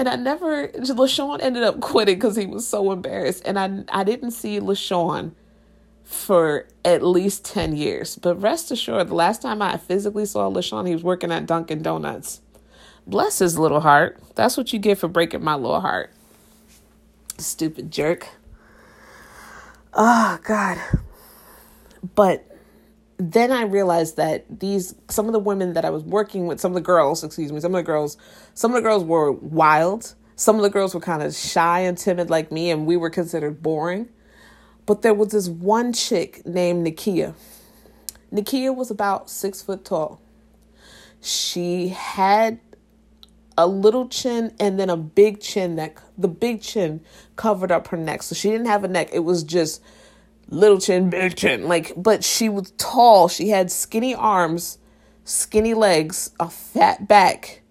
And 0.00 0.08
I 0.08 0.16
never, 0.16 0.68
LaShawn 0.68 1.42
ended 1.42 1.62
up 1.62 1.78
quitting 1.80 2.14
because 2.14 2.34
he 2.34 2.46
was 2.46 2.66
so 2.66 2.90
embarrassed. 2.90 3.42
And 3.44 3.58
I, 3.58 3.84
I 3.92 4.02
didn't 4.02 4.30
see 4.30 4.58
LaShawn 4.58 5.32
for 6.04 6.66
at 6.86 7.02
least 7.02 7.44
10 7.44 7.76
years. 7.76 8.16
But 8.16 8.36
rest 8.40 8.70
assured, 8.70 9.08
the 9.08 9.14
last 9.14 9.42
time 9.42 9.60
I 9.60 9.76
physically 9.76 10.24
saw 10.24 10.50
LaShawn, 10.50 10.86
he 10.86 10.94
was 10.94 11.04
working 11.04 11.30
at 11.30 11.44
Dunkin' 11.44 11.82
Donuts. 11.82 12.40
Bless 13.06 13.40
his 13.40 13.58
little 13.58 13.80
heart. 13.80 14.18
That's 14.36 14.56
what 14.56 14.72
you 14.72 14.78
get 14.78 14.96
for 14.96 15.06
breaking 15.06 15.44
my 15.44 15.54
little 15.54 15.82
heart. 15.82 16.10
Stupid 17.36 17.90
jerk. 17.90 18.26
Oh, 19.92 20.38
God. 20.42 20.78
But 22.14 22.49
then 23.20 23.52
I 23.52 23.62
realized 23.62 24.16
that 24.16 24.60
these, 24.60 24.94
some 25.08 25.26
of 25.26 25.32
the 25.32 25.38
women 25.38 25.74
that 25.74 25.84
I 25.84 25.90
was 25.90 26.02
working 26.02 26.46
with, 26.46 26.60
some 26.60 26.72
of 26.72 26.74
the 26.74 26.80
girls, 26.80 27.22
excuse 27.22 27.52
me, 27.52 27.60
some 27.60 27.74
of 27.74 27.78
the 27.78 27.82
girls, 27.82 28.16
some 28.54 28.70
of 28.70 28.76
the 28.76 28.82
girls 28.82 29.04
were 29.04 29.30
wild. 29.30 30.14
Some 30.36 30.56
of 30.56 30.62
the 30.62 30.70
girls 30.70 30.94
were 30.94 31.00
kind 31.00 31.22
of 31.22 31.34
shy 31.34 31.80
and 31.80 31.98
timid 31.98 32.30
like 32.30 32.50
me, 32.50 32.70
and 32.70 32.86
we 32.86 32.96
were 32.96 33.10
considered 33.10 33.62
boring. 33.62 34.08
But 34.86 35.02
there 35.02 35.12
was 35.12 35.28
this 35.28 35.48
one 35.48 35.92
chick 35.92 36.46
named 36.46 36.86
Nikia. 36.86 37.34
Nikia 38.32 38.74
was 38.74 38.90
about 38.90 39.28
six 39.28 39.60
foot 39.60 39.84
tall. 39.84 40.20
She 41.20 41.88
had 41.88 42.58
a 43.58 43.66
little 43.66 44.08
chin 44.08 44.54
and 44.58 44.80
then 44.80 44.88
a 44.88 44.96
big 44.96 45.40
chin 45.40 45.76
that 45.76 45.96
the 46.16 46.28
big 46.28 46.62
chin 46.62 47.02
covered 47.36 47.70
up 47.70 47.88
her 47.88 47.96
neck. 47.98 48.22
So 48.22 48.34
she 48.34 48.50
didn't 48.50 48.68
have 48.68 48.82
a 48.82 48.88
neck. 48.88 49.10
It 49.12 49.20
was 49.20 49.44
just 49.44 49.82
little 50.50 50.78
chin, 50.78 51.10
big 51.10 51.36
chin. 51.36 51.68
Like, 51.68 51.92
but 51.96 52.22
she 52.24 52.48
was 52.48 52.72
tall. 52.72 53.28
She 53.28 53.48
had 53.48 53.70
skinny 53.70 54.14
arms, 54.14 54.78
skinny 55.24 55.74
legs, 55.74 56.30
a 56.38 56.50
fat 56.50 57.08
back, 57.08 57.62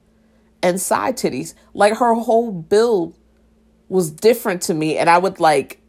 and 0.63 0.79
side 0.81 1.17
titties. 1.17 1.53
Like 1.73 1.97
her 1.97 2.13
whole 2.15 2.51
build 2.51 3.15
was 3.89 4.11
different 4.11 4.61
to 4.63 4.73
me. 4.73 4.97
And 4.97 5.09
I 5.09 5.17
would 5.17 5.39
like 5.39 5.81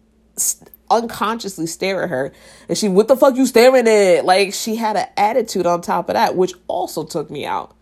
unconsciously 0.91 1.67
stare 1.67 2.03
at 2.03 2.11
her. 2.11 2.33
And 2.69 2.77
she, 2.77 2.89
what 2.89 3.09
the 3.09 3.17
fuck 3.17 3.37
you 3.37 3.47
staring 3.47 3.87
at? 3.87 4.25
Like 4.25 4.53
she 4.53 4.77
had 4.77 4.97
an 4.97 5.07
attitude 5.17 5.67
on 5.67 5.81
top 5.81 6.09
of 6.09 6.15
that, 6.15 6.37
which 6.37 6.55
also 6.67 7.05
took 7.05 7.31
me 7.31 7.47
out. 7.47 7.77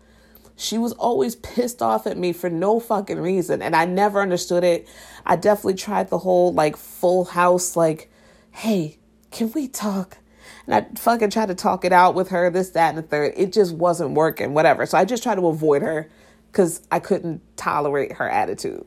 She 0.55 0.77
was 0.77 0.91
always 0.93 1.35
pissed 1.35 1.81
off 1.81 2.05
at 2.05 2.17
me 2.17 2.33
for 2.33 2.49
no 2.49 2.79
fucking 2.81 3.19
reason. 3.19 3.61
And 3.61 3.75
I 3.75 3.85
never 3.85 4.21
understood 4.21 4.63
it. 4.63 4.87
I 5.25 5.37
definitely 5.37 5.75
tried 5.75 6.09
the 6.09 6.17
whole 6.17 6.53
like 6.53 6.75
full 6.75 7.23
house, 7.25 7.75
like, 7.77 8.11
hey, 8.51 8.98
can 9.31 9.51
we 9.51 9.67
talk? 9.67 10.17
And 10.65 10.75
I 10.75 10.99
fucking 10.99 11.29
tried 11.29 11.47
to 11.47 11.55
talk 11.55 11.85
it 11.85 11.91
out 11.93 12.15
with 12.15 12.29
her, 12.29 12.49
this, 12.49 12.71
that, 12.71 12.89
and 12.89 12.97
the 12.97 13.01
third. 13.07 13.33
It 13.35 13.53
just 13.53 13.75
wasn't 13.75 14.11
working, 14.11 14.53
whatever. 14.53 14.85
So 14.85 14.97
I 14.97 15.05
just 15.05 15.23
tried 15.23 15.35
to 15.35 15.47
avoid 15.47 15.81
her 15.81 16.09
because 16.51 16.81
I 16.91 16.99
couldn't 16.99 17.41
tolerate 17.57 18.13
her 18.13 18.29
attitude. 18.29 18.85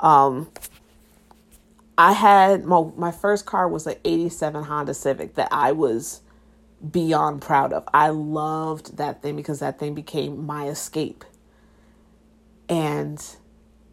Um, 0.00 0.50
I 1.96 2.12
had 2.12 2.64
my 2.64 2.84
my 2.96 3.12
first 3.12 3.46
car 3.46 3.68
was 3.68 3.86
an 3.86 3.94
87 4.04 4.64
Honda 4.64 4.94
Civic 4.94 5.34
that 5.34 5.48
I 5.52 5.72
was 5.72 6.22
beyond 6.90 7.42
proud 7.42 7.72
of. 7.72 7.88
I 7.94 8.08
loved 8.08 8.96
that 8.96 9.22
thing 9.22 9.36
because 9.36 9.60
that 9.60 9.78
thing 9.78 9.94
became 9.94 10.44
my 10.44 10.68
escape. 10.68 11.24
And 12.68 13.24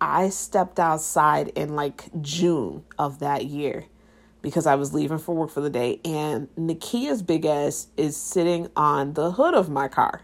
I 0.01 0.29
stepped 0.29 0.79
outside 0.79 1.50
in 1.50 1.75
like 1.75 2.05
June 2.21 2.83
of 2.98 3.19
that 3.19 3.45
year 3.45 3.86
because 4.41 4.65
I 4.65 4.75
was 4.75 4.93
leaving 4.93 5.17
for 5.17 5.36
work 5.36 5.50
for 5.50 5.62
the 5.62 5.69
day. 5.69 6.00
And 6.05 6.48
Nikia's 6.55 7.22
big 7.22 7.46
ass 7.46 7.88
is 7.98 8.15
sitting 8.15 8.69
on 8.75 9.13
the 9.13 9.31
hood 9.31 9.53
of 9.53 9.69
my 9.69 9.88
car. 9.88 10.22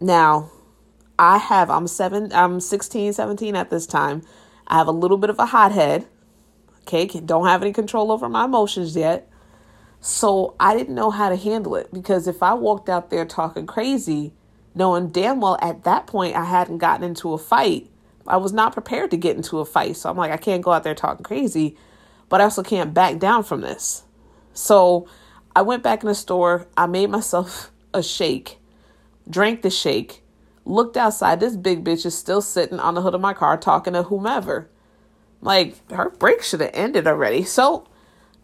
Now, 0.00 0.50
I 1.18 1.38
have, 1.38 1.70
I'm 1.70 1.88
seven, 1.88 2.32
I'm 2.32 2.60
16, 2.60 3.12
17 3.12 3.56
at 3.56 3.70
this 3.70 3.86
time. 3.86 4.22
I 4.68 4.76
have 4.76 4.86
a 4.86 4.92
little 4.92 5.16
bit 5.16 5.30
of 5.30 5.38
a 5.38 5.46
hothead. 5.46 6.06
Okay, 6.82 7.06
don't 7.06 7.46
have 7.46 7.62
any 7.62 7.72
control 7.72 8.12
over 8.12 8.28
my 8.28 8.44
emotions 8.44 8.96
yet. 8.96 9.28
So 10.00 10.54
I 10.60 10.76
didn't 10.76 10.94
know 10.94 11.10
how 11.10 11.28
to 11.28 11.36
handle 11.36 11.74
it 11.74 11.92
because 11.92 12.28
if 12.28 12.42
I 12.42 12.54
walked 12.54 12.88
out 12.88 13.10
there 13.10 13.24
talking 13.24 13.66
crazy, 13.66 14.32
knowing 14.74 15.08
damn 15.08 15.40
well 15.40 15.58
at 15.60 15.82
that 15.84 16.06
point 16.06 16.36
I 16.36 16.44
hadn't 16.44 16.78
gotten 16.78 17.04
into 17.04 17.32
a 17.32 17.38
fight, 17.38 17.90
I 18.26 18.36
was 18.36 18.52
not 18.52 18.72
prepared 18.72 19.10
to 19.10 19.16
get 19.16 19.36
into 19.36 19.58
a 19.58 19.64
fight. 19.64 19.96
So 19.96 20.08
I'm 20.08 20.16
like, 20.16 20.30
I 20.30 20.36
can't 20.36 20.62
go 20.62 20.70
out 20.70 20.84
there 20.84 20.94
talking 20.94 21.24
crazy, 21.24 21.76
but 22.28 22.40
I 22.40 22.44
also 22.44 22.62
can't 22.62 22.94
back 22.94 23.18
down 23.18 23.44
from 23.44 23.60
this. 23.60 24.04
So 24.52 25.08
I 25.54 25.62
went 25.62 25.82
back 25.82 26.02
in 26.02 26.08
the 26.08 26.14
store. 26.14 26.66
I 26.76 26.86
made 26.86 27.10
myself 27.10 27.70
a 27.94 28.02
shake, 28.02 28.58
drank 29.28 29.62
the 29.62 29.70
shake, 29.70 30.22
looked 30.64 30.96
outside. 30.96 31.40
This 31.40 31.56
big 31.56 31.84
bitch 31.84 32.04
is 32.06 32.16
still 32.16 32.42
sitting 32.42 32.78
on 32.78 32.94
the 32.94 33.02
hood 33.02 33.14
of 33.14 33.20
my 33.20 33.34
car 33.34 33.56
talking 33.56 33.94
to 33.94 34.04
whomever. 34.04 34.68
Like, 35.40 35.76
her 35.90 36.10
break 36.10 36.42
should 36.42 36.60
have 36.60 36.70
ended 36.74 37.06
already. 37.06 37.44
So 37.44 37.86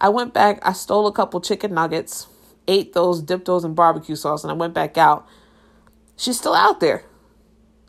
I 0.00 0.08
went 0.08 0.32
back, 0.32 0.60
I 0.62 0.72
stole 0.72 1.06
a 1.06 1.12
couple 1.12 1.40
chicken 1.40 1.74
nuggets, 1.74 2.28
ate 2.68 2.92
those, 2.92 3.20
dipped 3.20 3.46
those 3.46 3.64
in 3.64 3.74
barbecue 3.74 4.16
sauce, 4.16 4.44
and 4.44 4.50
I 4.50 4.54
went 4.54 4.74
back 4.74 4.96
out. 4.96 5.26
She's 6.16 6.38
still 6.38 6.54
out 6.54 6.80
there. 6.80 7.04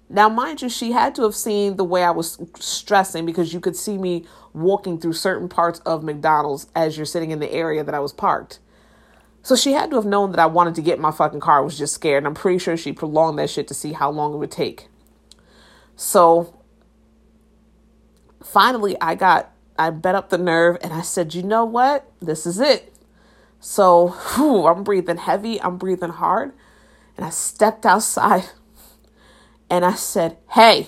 Now, 0.09 0.29
mind 0.29 0.61
you, 0.61 0.69
she 0.69 0.91
had 0.91 1.15
to 1.15 1.23
have 1.23 1.35
seen 1.35 1.77
the 1.77 1.83
way 1.83 2.03
I 2.03 2.11
was 2.11 2.39
stressing 2.59 3.25
because 3.25 3.53
you 3.53 3.59
could 3.59 3.75
see 3.75 3.97
me 3.97 4.25
walking 4.55 4.99
through 4.99 5.13
certain 5.13 5.49
parts 5.49 5.79
of 5.79 6.03
McDonald's 6.03 6.67
as 6.75 6.97
you're 6.97 7.05
sitting 7.05 7.31
in 7.31 7.39
the 7.39 7.51
area 7.51 7.83
that 7.83 7.93
I 7.93 7.99
was 7.99 8.13
parked. 8.13 8.59
So 9.43 9.55
she 9.55 9.73
had 9.73 9.91
to 9.91 9.97
have 9.97 10.05
known 10.05 10.31
that 10.31 10.39
I 10.39 10.47
wanted 10.47 10.73
to 10.75 10.81
get 10.81 10.99
my 10.99 11.11
fucking 11.11 11.41
car. 11.41 11.59
I 11.59 11.61
was 11.61 11.77
just 11.77 11.93
scared. 11.93 12.19
And 12.19 12.27
I'm 12.27 12.33
pretty 12.33 12.57
sure 12.57 12.75
she 12.75 12.93
prolonged 12.93 13.37
that 13.37 13.49
shit 13.49 13.67
to 13.67 13.73
see 13.73 13.93
how 13.93 14.09
long 14.09 14.33
it 14.33 14.37
would 14.37 14.49
take. 14.49 14.87
So 15.95 16.59
finally, 18.43 18.95
I 18.99 19.15
got 19.15 19.51
I 19.77 19.89
bet 19.89 20.15
up 20.15 20.29
the 20.29 20.37
nerve 20.37 20.77
and 20.81 20.93
I 20.93 21.01
said, 21.01 21.35
you 21.35 21.43
know 21.43 21.65
what? 21.65 22.09
This 22.21 22.45
is 22.45 22.59
it. 22.59 22.93
So 23.59 24.09
whew, 24.35 24.67
I'm 24.67 24.83
breathing 24.83 25.17
heavy, 25.17 25.61
I'm 25.61 25.77
breathing 25.77 26.09
hard. 26.09 26.53
And 27.17 27.25
I 27.25 27.29
stepped 27.29 27.85
outside 27.85 28.49
and 29.69 29.85
I 29.85 29.93
said, 29.93 30.37
hey. 30.51 30.87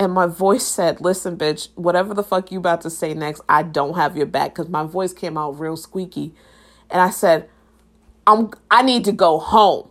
And 0.00 0.12
my 0.12 0.26
voice 0.26 0.64
said, 0.64 1.00
listen, 1.00 1.36
bitch, 1.36 1.70
whatever 1.74 2.14
the 2.14 2.22
fuck 2.22 2.52
you 2.52 2.58
about 2.58 2.82
to 2.82 2.90
say 2.90 3.14
next, 3.14 3.40
I 3.48 3.64
don't 3.64 3.96
have 3.96 4.16
your 4.16 4.26
back. 4.26 4.54
Because 4.54 4.68
my 4.68 4.84
voice 4.84 5.12
came 5.12 5.36
out 5.36 5.58
real 5.58 5.76
squeaky. 5.76 6.34
And 6.90 7.00
I 7.00 7.10
said, 7.10 7.48
I'm 8.26 8.50
I 8.70 8.82
need 8.82 9.04
to 9.06 9.12
go 9.12 9.38
home. 9.38 9.90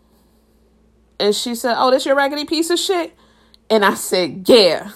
And 1.19 1.35
she 1.35 1.55
said, 1.55 1.75
Oh, 1.77 1.91
this 1.91 2.05
your 2.05 2.15
raggedy 2.15 2.45
piece 2.45 2.69
of 2.69 2.79
shit? 2.79 3.15
And 3.69 3.83
I 3.83 3.95
said, 3.95 4.47
Yeah. 4.47 4.91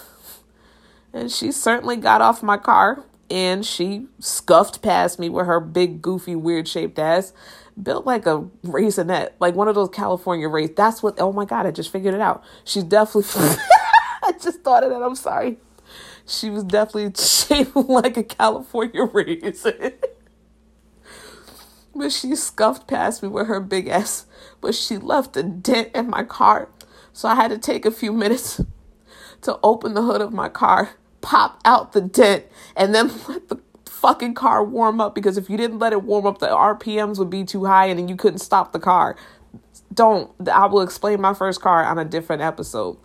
And 1.13 1.29
she 1.31 1.51
certainly 1.51 1.97
got 1.97 2.21
off 2.21 2.41
my 2.41 2.57
car 2.57 3.03
and 3.29 3.65
she 3.65 4.07
scuffed 4.19 4.81
past 4.81 5.17
me 5.19 5.29
with 5.29 5.45
her 5.45 5.59
big, 5.59 6.01
goofy, 6.01 6.35
weird 6.35 6.67
shaped 6.67 6.99
ass, 6.99 7.33
built 7.81 8.05
like 8.05 8.25
a 8.25 8.47
raisinette, 8.65 9.31
like 9.39 9.55
one 9.55 9.67
of 9.67 9.75
those 9.75 9.89
California 9.89 10.47
raisins. 10.47 10.75
That's 10.77 11.01
what, 11.01 11.19
oh 11.19 11.31
my 11.31 11.45
God, 11.45 11.65
I 11.65 11.71
just 11.71 11.91
figured 11.91 12.13
it 12.13 12.21
out. 12.21 12.43
She's 12.63 12.83
definitely, 12.83 13.55
I 14.23 14.33
just 14.33 14.61
thought 14.61 14.83
of 14.83 14.89
that. 14.91 15.01
I'm 15.01 15.15
sorry. 15.15 15.57
she 16.25 16.49
was 16.49 16.63
definitely 16.63 17.13
shaped 17.17 17.75
like 17.75 18.17
a 18.17 18.23
California 18.23 19.03
raisin. 19.03 19.93
but 21.95 22.11
she 22.11 22.35
scuffed 22.35 22.87
past 22.87 23.23
me 23.23 23.29
with 23.29 23.47
her 23.47 23.59
big 23.59 23.87
ass, 23.87 24.25
but 24.61 24.75
she 24.75 24.97
left 24.97 25.35
a 25.37 25.43
dent 25.43 25.89
in 25.95 26.09
my 26.09 26.23
car. 26.23 26.69
So 27.13 27.27
I 27.27 27.35
had 27.35 27.49
to 27.49 27.57
take 27.57 27.85
a 27.85 27.91
few 27.91 28.13
minutes 28.13 28.61
to 29.41 29.59
open 29.63 29.93
the 29.93 30.03
hood 30.03 30.21
of 30.21 30.31
my 30.31 30.49
car, 30.49 30.91
pop 31.21 31.59
out 31.65 31.93
the 31.93 32.01
dent, 32.01 32.45
and 32.75 32.95
then 32.95 33.11
let 33.27 33.49
the 33.49 33.59
fucking 33.85 34.33
car 34.33 34.63
warm 34.63 34.99
up 35.01 35.13
because 35.13 35.37
if 35.37 35.49
you 35.49 35.57
didn't 35.57 35.79
let 35.79 35.93
it 35.93 36.03
warm 36.03 36.25
up, 36.25 36.39
the 36.39 36.47
RPMs 36.47 37.19
would 37.19 37.29
be 37.29 37.43
too 37.43 37.65
high 37.65 37.85
and 37.87 37.99
then 37.99 38.07
you 38.07 38.15
couldn't 38.15 38.39
stop 38.39 38.71
the 38.71 38.79
car. 38.79 39.15
Don't. 39.93 40.31
I 40.49 40.65
will 40.67 40.81
explain 40.81 41.19
my 41.19 41.33
first 41.33 41.61
car 41.61 41.83
on 41.83 41.99
a 41.99 42.05
different 42.05 42.41
episode. 42.41 42.97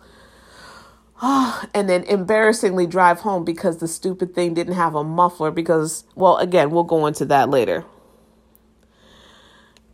and 1.21 1.89
then 1.89 2.03
embarrassingly 2.03 2.85
drive 2.87 3.21
home 3.21 3.43
because 3.43 3.77
the 3.77 3.87
stupid 3.87 4.35
thing 4.35 4.53
didn't 4.53 4.75
have 4.75 4.95
a 4.95 5.03
muffler 5.03 5.51
because 5.51 6.03
well 6.15 6.37
again 6.37 6.69
we'll 6.69 6.83
go 6.83 7.05
into 7.05 7.25
that 7.25 7.49
later. 7.49 7.85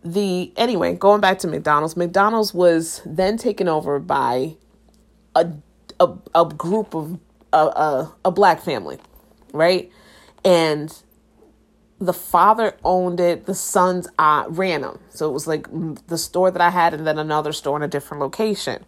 The 0.03 0.51
anyway 0.57 0.95
going 0.95 1.21
back 1.21 1.39
to 1.39 1.47
mcdonald's 1.47 1.95
mcdonald's 1.95 2.53
was 2.53 3.01
then 3.05 3.37
taken 3.37 3.69
over 3.69 3.99
by 3.99 4.57
a 5.35 5.53
a, 5.99 6.09
a 6.35 6.45
group 6.45 6.93
of 6.93 7.19
a, 7.53 7.57
a, 7.57 8.15
a 8.25 8.31
black 8.31 8.61
family 8.61 8.99
right? 9.53 9.91
And 10.43 10.93
the 11.99 12.11
father 12.11 12.75
owned 12.83 13.21
it 13.21 13.45
the 13.45 13.55
sons 13.55 14.09
uh, 14.19 14.43
ran 14.49 14.81
them 14.81 14.99
so 15.09 15.29
it 15.29 15.31
was 15.31 15.47
like 15.47 15.67
the 16.07 16.17
store 16.17 16.51
that 16.51 16.59
i 16.59 16.69
had 16.69 16.93
and 16.93 17.07
then 17.07 17.17
another 17.17 17.53
store 17.53 17.77
in 17.77 17.83
a 17.83 17.87
different 17.87 18.19
location. 18.19 18.83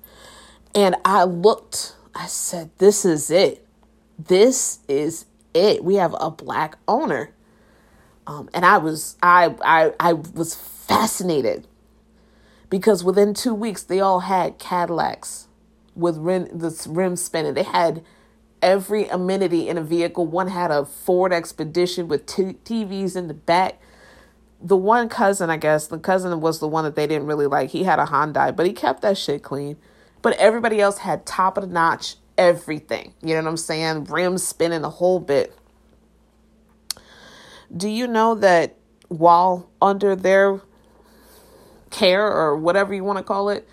And 0.74 0.96
i 1.06 1.24
looked 1.24 1.95
I 2.15 2.27
said, 2.27 2.72
this 2.77 3.03
is 3.03 3.29
it. 3.29 3.67
This 4.17 4.79
is 4.88 5.25
it. 5.53 5.84
We 5.84 5.95
have 5.95 6.15
a 6.19 6.31
black 6.31 6.77
owner. 6.88 7.31
Um, 8.25 8.50
and 8.53 8.65
I 8.65 8.77
was 8.77 9.17
I, 9.22 9.55
I 9.62 9.93
I 10.00 10.13
was 10.13 10.55
fascinated 10.55 11.67
because 12.69 13.03
within 13.03 13.34
two 13.34 13.53
weeks 13.53 13.84
they 13.84 14.00
all 14.00 14.22
had 14.22 14.57
Cadillacs 14.57 15.48
with 15.95 16.17
rim 16.17 16.45
the 16.45 16.75
rim 16.89 17.17
spinning. 17.17 17.53
They 17.53 17.63
had 17.63 18.03
every 18.62 19.07
amenity 19.07 19.69
in 19.69 19.77
a 19.77 19.84
vehicle. 19.84 20.25
One 20.25 20.48
had 20.48 20.72
a 20.72 20.86
Ford 20.86 21.31
Expedition 21.31 22.07
with 22.07 22.25
t- 22.25 22.57
TVs 22.65 23.15
in 23.15 23.27
the 23.27 23.36
back. 23.36 23.79
The 24.60 24.77
one 24.77 25.07
cousin, 25.07 25.51
I 25.51 25.57
guess, 25.57 25.86
the 25.86 26.00
cousin 26.00 26.41
was 26.41 26.60
the 26.60 26.67
one 26.67 26.84
that 26.86 26.95
they 26.95 27.05
didn't 27.05 27.27
really 27.27 27.45
like. 27.45 27.69
He 27.69 27.84
had 27.84 28.00
a 28.00 28.05
Hyundai, 28.05 28.55
but 28.55 28.65
he 28.65 28.74
kept 28.74 29.03
that 29.03 29.19
shit 29.19 29.43
clean. 29.43 29.77
But 30.25 30.38
everybody 30.38 30.82
else 30.82 30.98
had 30.98 31.24
top 31.27 31.55
of 31.55 31.67
the 31.67 31.72
notch 31.72 32.15
everything. 32.36 33.13
You 33.22 33.36
know 33.36 33.44
what 33.44 33.50
I'm 33.50 33.58
saying? 33.58 34.05
Rims 34.05 34.41
spinning 34.41 34.84
a 34.84 34.89
whole 34.89 35.20
bit. 35.20 35.55
Do 37.77 37.88
you 37.88 38.08
know 38.08 38.34
that 38.34 38.75
while 39.08 39.70
under 39.84 40.15
their 40.15 40.62
care 41.91 42.25
or 42.25 42.58
whatever 42.58 42.91
you 42.91 43.03
want 43.03 43.20
to 43.20 43.24
call 43.24 43.50
it, 43.50 43.70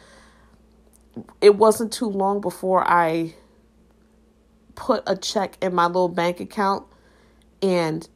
it 1.41 1.57
wasn't 1.57 1.91
too 1.91 2.11
long 2.11 2.43
before 2.43 2.87
I 2.87 3.35
put 4.75 5.03
a 5.07 5.17
check 5.17 5.57
in 5.63 5.75
my 5.75 5.87
little 5.87 6.11
bank 6.11 6.39
account 6.39 6.87
and 7.63 8.07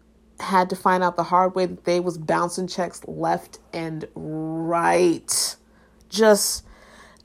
had 0.40 0.68
to 0.68 0.76
find 0.76 1.02
out 1.02 1.16
the 1.16 1.22
hard 1.22 1.54
way 1.54 1.64
that 1.64 1.84
they 1.84 2.00
was 2.00 2.18
bouncing 2.18 2.66
checks 2.66 3.00
left 3.08 3.60
and 3.72 4.06
right. 4.14 5.56
Just 6.10 6.66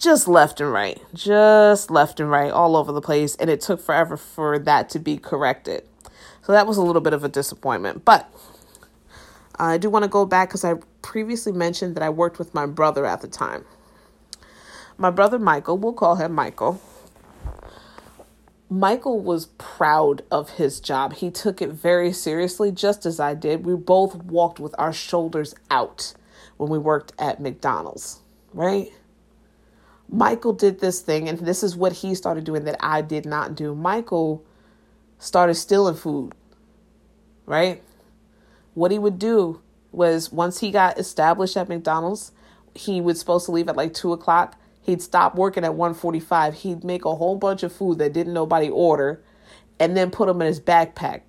just 0.01 0.27
left 0.27 0.59
and 0.59 0.71
right, 0.71 0.99
just 1.13 1.91
left 1.91 2.19
and 2.19 2.29
right, 2.29 2.51
all 2.51 2.75
over 2.75 2.91
the 2.91 3.01
place. 3.01 3.35
And 3.35 3.49
it 3.49 3.61
took 3.61 3.79
forever 3.79 4.17
for 4.17 4.57
that 4.59 4.89
to 4.89 4.99
be 4.99 5.17
corrected. 5.17 5.83
So 6.43 6.51
that 6.51 6.65
was 6.65 6.77
a 6.77 6.81
little 6.81 7.01
bit 7.01 7.13
of 7.13 7.23
a 7.23 7.29
disappointment. 7.29 8.03
But 8.03 8.29
I 9.57 9.77
do 9.77 9.89
want 9.89 10.03
to 10.03 10.09
go 10.09 10.25
back 10.25 10.49
because 10.49 10.65
I 10.65 10.75
previously 11.03 11.51
mentioned 11.51 11.95
that 11.95 12.03
I 12.03 12.09
worked 12.09 12.39
with 12.39 12.53
my 12.53 12.65
brother 12.65 13.05
at 13.05 13.21
the 13.21 13.27
time. 13.27 13.65
My 14.97 15.11
brother 15.11 15.37
Michael, 15.37 15.77
we'll 15.77 15.93
call 15.93 16.15
him 16.15 16.33
Michael. 16.33 16.81
Michael 18.69 19.19
was 19.19 19.47
proud 19.57 20.23
of 20.31 20.51
his 20.51 20.79
job. 20.79 21.13
He 21.13 21.29
took 21.29 21.61
it 21.61 21.69
very 21.69 22.13
seriously, 22.13 22.71
just 22.71 23.05
as 23.05 23.19
I 23.19 23.33
did. 23.33 23.65
We 23.65 23.75
both 23.75 24.15
walked 24.15 24.59
with 24.59 24.73
our 24.79 24.93
shoulders 24.93 25.53
out 25.69 26.13
when 26.57 26.69
we 26.69 26.77
worked 26.77 27.11
at 27.19 27.41
McDonald's, 27.41 28.21
right? 28.53 28.89
Michael 30.11 30.51
did 30.51 30.81
this 30.81 30.99
thing, 30.99 31.29
and 31.29 31.39
this 31.39 31.63
is 31.63 31.75
what 31.75 31.93
he 31.93 32.13
started 32.13 32.43
doing 32.43 32.65
that 32.65 32.75
I 32.81 33.01
did 33.01 33.25
not 33.25 33.55
do. 33.55 33.73
Michael 33.73 34.43
started 35.17 35.55
stealing 35.55 35.95
food, 35.95 36.33
right? 37.45 37.81
What 38.73 38.91
he 38.91 38.99
would 38.99 39.17
do 39.17 39.61
was 39.93 40.31
once 40.31 40.59
he 40.59 40.69
got 40.69 40.99
established 40.99 41.55
at 41.55 41.69
McDonald's, 41.69 42.33
he 42.75 42.99
was 42.99 43.19
supposed 43.19 43.45
to 43.45 43.51
leave 43.51 43.69
at 43.69 43.77
like 43.77 43.93
two 43.93 44.11
o'clock. 44.11 44.57
He'd 44.81 45.01
stop 45.01 45.35
working 45.35 45.63
at 45.63 45.75
145. 45.75 46.55
He'd 46.55 46.83
make 46.83 47.05
a 47.05 47.15
whole 47.15 47.37
bunch 47.37 47.63
of 47.63 47.71
food 47.71 47.97
that 47.99 48.13
didn't 48.13 48.33
nobody 48.33 48.69
order 48.69 49.21
and 49.79 49.95
then 49.95 50.11
put 50.11 50.27
them 50.27 50.41
in 50.41 50.47
his 50.47 50.59
backpack. 50.59 51.21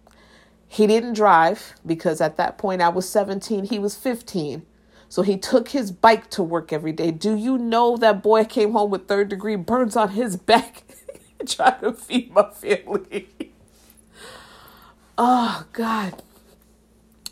He 0.66 0.87
didn't 0.87 1.14
drive 1.14 1.75
because 1.85 2.21
at 2.21 2.37
that 2.37 2.59
point 2.59 2.81
I 2.81 2.88
was 2.88 3.09
17, 3.09 3.64
he 3.64 3.79
was 3.79 3.95
15. 3.95 4.64
So 5.12 5.20
he 5.20 5.37
took 5.37 5.68
his 5.68 5.92
bike 5.92 6.31
to 6.31 6.42
work 6.42 6.72
every 6.72 6.92
day. 6.92 7.11
Do 7.11 7.37
you 7.37 7.59
know 7.59 7.98
that 7.98 8.22
boy 8.22 8.46
came 8.46 8.72
home 8.72 8.90
with 8.90 9.09
third 9.09 9.29
degree 9.29 9.57
burns 9.57 9.94
on 9.94 10.12
his 10.12 10.38
back 10.38 10.85
trying 11.46 11.83
to 11.83 11.92
feed 11.92 12.33
my 12.33 12.48
family? 12.48 13.29
oh, 15.18 15.66
God. 15.75 16.22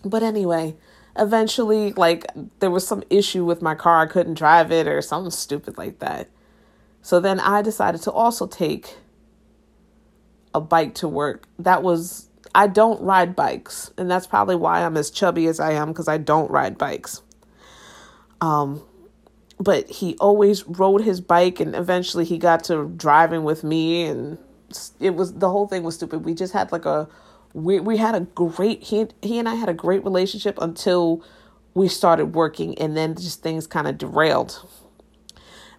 But 0.05 0.23
anyway, 0.23 0.77
eventually, 1.17 1.95
like, 1.95 2.27
there 2.59 2.71
was 2.71 2.87
some 2.87 3.03
issue 3.09 3.47
with 3.47 3.63
my 3.63 3.75
car. 3.75 4.03
I 4.03 4.07
couldn't 4.07 4.35
drive 4.35 4.71
it 4.71 4.87
or 4.87 5.01
something 5.01 5.31
stupid 5.31 5.79
like 5.79 6.01
that. 6.01 6.29
So 7.01 7.19
then 7.19 7.41
I 7.41 7.63
decided 7.63 8.03
to 8.03 8.13
also 8.13 8.47
take 8.47 8.99
a 10.53 10.61
bike 10.61 10.95
to 10.97 11.09
work. 11.09 11.45
That 11.59 11.83
was, 11.83 12.29
I 12.55 12.67
don't 12.67 13.01
ride 13.01 13.35
bikes. 13.35 13.91
And 13.97 14.11
that's 14.11 14.27
probably 14.27 14.57
why 14.57 14.85
I'm 14.85 14.99
as 14.99 15.11
chubby 15.11 15.47
as 15.47 15.59
I 15.59 15.73
am 15.73 15.89
because 15.89 16.09
I 16.09 16.19
don't 16.19 16.51
ride 16.51 16.77
bikes. 16.77 17.23
Um, 18.41 18.83
but 19.61 19.91
he 19.91 20.17
always 20.17 20.67
rode 20.67 21.03
his 21.03 21.21
bike 21.21 21.61
and 21.61 21.75
eventually 21.77 22.25
he 22.25 22.39
got 22.39 22.65
to 22.65 22.87
driving 22.97 23.45
with 23.45 23.63
me 23.63 24.07
and 24.07 24.39
it 24.99 25.15
was 25.15 25.35
the 25.35 25.51
whole 25.51 25.69
thing 25.69 25.83
was 25.83 25.97
stupid. 25.97 26.25
We 26.25 26.35
just 26.35 26.55
had 26.55 26.73
like 26.73 26.87
a 26.87 27.09
we 27.53 27.79
we 27.79 27.99
had 27.99 28.15
a 28.15 28.21
great 28.21 28.83
he 28.83 29.07
he 29.21 29.39
and 29.39 29.49
I 29.49 29.55
had 29.55 29.69
a 29.69 29.75
great 29.75 30.03
relationship 30.03 30.57
until 30.61 31.23
we 31.75 31.89
started 31.89 32.35
working 32.35 32.77
and 32.79 32.97
then 32.97 33.15
just 33.15 33.43
things 33.43 33.67
kind 33.67 33.87
of 33.87 33.99
derailed. 33.99 34.67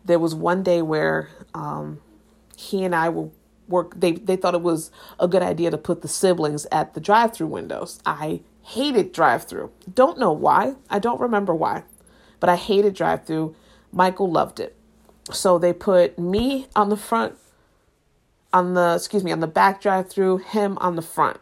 There 0.06 0.20
was 0.20 0.36
one 0.36 0.62
day 0.62 0.82
where 0.82 1.30
um, 1.54 2.02
he 2.56 2.84
and 2.84 2.94
I 2.94 3.10
were 3.10 3.30
work 3.68 4.00
they 4.00 4.12
they 4.12 4.36
thought 4.36 4.54
it 4.54 4.62
was 4.62 4.92
a 5.20 5.28
good 5.28 5.42
idea 5.42 5.72
to 5.72 5.78
put 5.78 6.02
the 6.02 6.08
siblings 6.08 6.68
at 6.72 6.94
the 6.94 7.00
drive-through 7.00 7.48
windows. 7.48 8.00
I 8.06 8.42
hated 8.64 9.12
drive-through. 9.12 9.72
Don't 9.92 10.20
know 10.20 10.34
why. 10.34 10.76
I 10.90 11.00
don't 11.00 11.20
remember 11.20 11.56
why 11.56 11.84
but 12.42 12.50
I 12.50 12.58
hated 12.58 12.94
drive 12.94 13.24
through. 13.24 13.56
Michael 13.94 14.30
loved 14.30 14.60
it. 14.60 14.76
So 15.32 15.58
they 15.58 15.72
put 15.72 16.20
me 16.20 16.68
on 16.76 16.90
the 16.90 16.98
front, 16.98 17.36
on 18.52 18.74
the, 18.74 18.96
excuse 18.98 19.24
me, 19.24 19.32
on 19.32 19.40
the 19.40 19.48
back 19.48 19.82
drive 19.82 20.10
through, 20.10 20.40
him 20.40 20.78
on 20.82 20.98
the 20.98 21.02
front. 21.02 21.40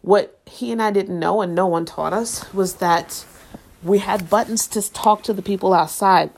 What 0.00 0.40
he 0.46 0.72
and 0.72 0.80
I 0.80 0.90
didn't 0.90 1.18
know, 1.18 1.42
and 1.42 1.54
no 1.54 1.66
one 1.66 1.84
taught 1.84 2.14
us, 2.14 2.50
was 2.54 2.76
that 2.76 3.26
we 3.82 3.98
had 3.98 4.30
buttons 4.30 4.66
to 4.68 4.90
talk 4.92 5.22
to 5.24 5.34
the 5.34 5.42
people 5.42 5.74
outside, 5.74 6.30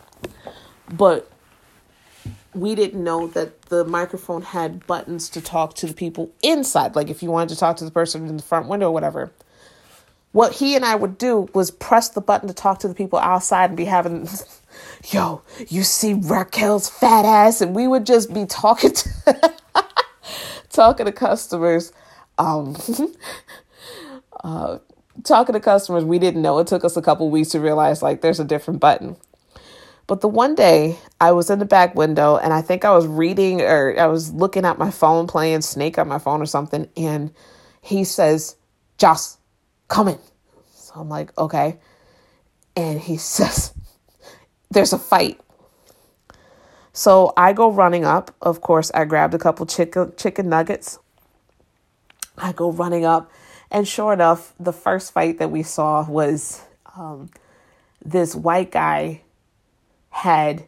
but 0.92 1.30
we 2.54 2.74
didn't 2.74 3.04
know 3.04 3.26
that 3.28 3.62
the 3.62 3.84
microphone 3.84 4.40
had 4.40 4.86
buttons 4.86 5.28
to 5.28 5.40
talk 5.42 5.74
to 5.74 5.86
the 5.86 5.92
people 5.92 6.32
inside. 6.42 6.96
Like 6.96 7.10
if 7.10 7.22
you 7.22 7.30
wanted 7.30 7.50
to 7.50 7.56
talk 7.56 7.76
to 7.76 7.84
the 7.84 7.90
person 7.90 8.26
in 8.26 8.36
the 8.36 8.42
front 8.42 8.66
window 8.66 8.88
or 8.88 8.92
whatever 8.92 9.30
what 10.36 10.52
he 10.52 10.76
and 10.76 10.84
I 10.84 10.94
would 10.94 11.16
do 11.16 11.48
was 11.54 11.70
press 11.70 12.10
the 12.10 12.20
button 12.20 12.46
to 12.46 12.52
talk 12.52 12.80
to 12.80 12.88
the 12.88 12.94
people 12.94 13.18
outside 13.18 13.70
and 13.70 13.76
be 13.76 13.86
having, 13.86 14.28
yo, 15.10 15.40
you 15.66 15.82
see 15.82 16.12
Raquel's 16.12 16.90
fat 16.90 17.24
ass, 17.24 17.62
and 17.62 17.74
we 17.74 17.88
would 17.88 18.04
just 18.04 18.34
be 18.34 18.44
talking 18.44 18.92
to 18.92 19.52
talking 20.68 21.06
to 21.06 21.12
customers, 21.12 21.90
um, 22.36 22.76
uh, 24.44 24.76
talking 25.24 25.54
to 25.54 25.60
customers 25.60 26.04
we 26.04 26.18
didn't 26.18 26.42
know. 26.42 26.58
It 26.58 26.66
took 26.66 26.84
us 26.84 26.98
a 26.98 27.02
couple 27.02 27.30
weeks 27.30 27.48
to 27.52 27.60
realize 27.60 28.02
like 28.02 28.20
there's 28.20 28.38
a 28.38 28.44
different 28.44 28.78
button. 28.78 29.16
But 30.06 30.20
the 30.20 30.28
one 30.28 30.54
day 30.54 30.98
I 31.18 31.32
was 31.32 31.48
in 31.48 31.60
the 31.60 31.64
back 31.64 31.94
window 31.94 32.36
and 32.36 32.52
I 32.52 32.60
think 32.60 32.84
I 32.84 32.94
was 32.94 33.06
reading 33.06 33.62
or 33.62 33.98
I 33.98 34.06
was 34.06 34.34
looking 34.34 34.66
at 34.66 34.76
my 34.76 34.90
phone 34.90 35.28
playing 35.28 35.62
Snake 35.62 35.96
on 35.96 36.08
my 36.08 36.18
phone 36.18 36.42
or 36.42 36.46
something, 36.46 36.90
and 36.94 37.32
he 37.80 38.04
says, 38.04 38.56
Joss, 38.98 39.38
coming. 39.88 40.18
So 40.72 40.94
I'm 40.96 41.08
like, 41.08 41.36
okay. 41.38 41.78
And 42.74 43.00
he 43.00 43.16
says, 43.16 43.74
there's 44.70 44.92
a 44.92 44.98
fight. 44.98 45.40
So 46.92 47.32
I 47.36 47.52
go 47.52 47.70
running 47.70 48.04
up. 48.04 48.34
Of 48.40 48.60
course, 48.60 48.90
I 48.94 49.04
grabbed 49.04 49.34
a 49.34 49.38
couple 49.38 49.66
chicken 49.66 50.14
chicken 50.16 50.48
nuggets. 50.48 50.98
I 52.38 52.52
go 52.52 52.70
running 52.70 53.04
up, 53.04 53.30
and 53.70 53.88
sure 53.88 54.12
enough, 54.12 54.52
the 54.60 54.72
first 54.72 55.12
fight 55.12 55.38
that 55.38 55.50
we 55.50 55.62
saw 55.62 56.06
was 56.08 56.62
um, 56.94 57.30
this 58.04 58.34
white 58.34 58.70
guy 58.70 59.22
had 60.10 60.64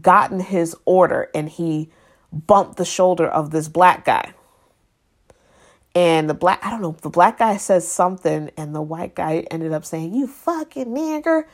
gotten 0.00 0.40
his 0.40 0.74
order 0.84 1.30
and 1.34 1.48
he 1.48 1.90
bumped 2.32 2.76
the 2.76 2.84
shoulder 2.84 3.26
of 3.26 3.50
this 3.50 3.68
black 3.68 4.04
guy. 4.04 4.32
And 5.94 6.28
the 6.28 6.34
black, 6.34 6.64
I 6.64 6.70
don't 6.70 6.80
know, 6.80 6.96
the 7.02 7.10
black 7.10 7.38
guy 7.38 7.58
says 7.58 7.86
something, 7.86 8.50
and 8.56 8.74
the 8.74 8.80
white 8.80 9.14
guy 9.14 9.46
ended 9.50 9.72
up 9.72 9.84
saying, 9.84 10.14
You 10.14 10.26
fucking 10.26 10.86
nigger. 10.86 11.44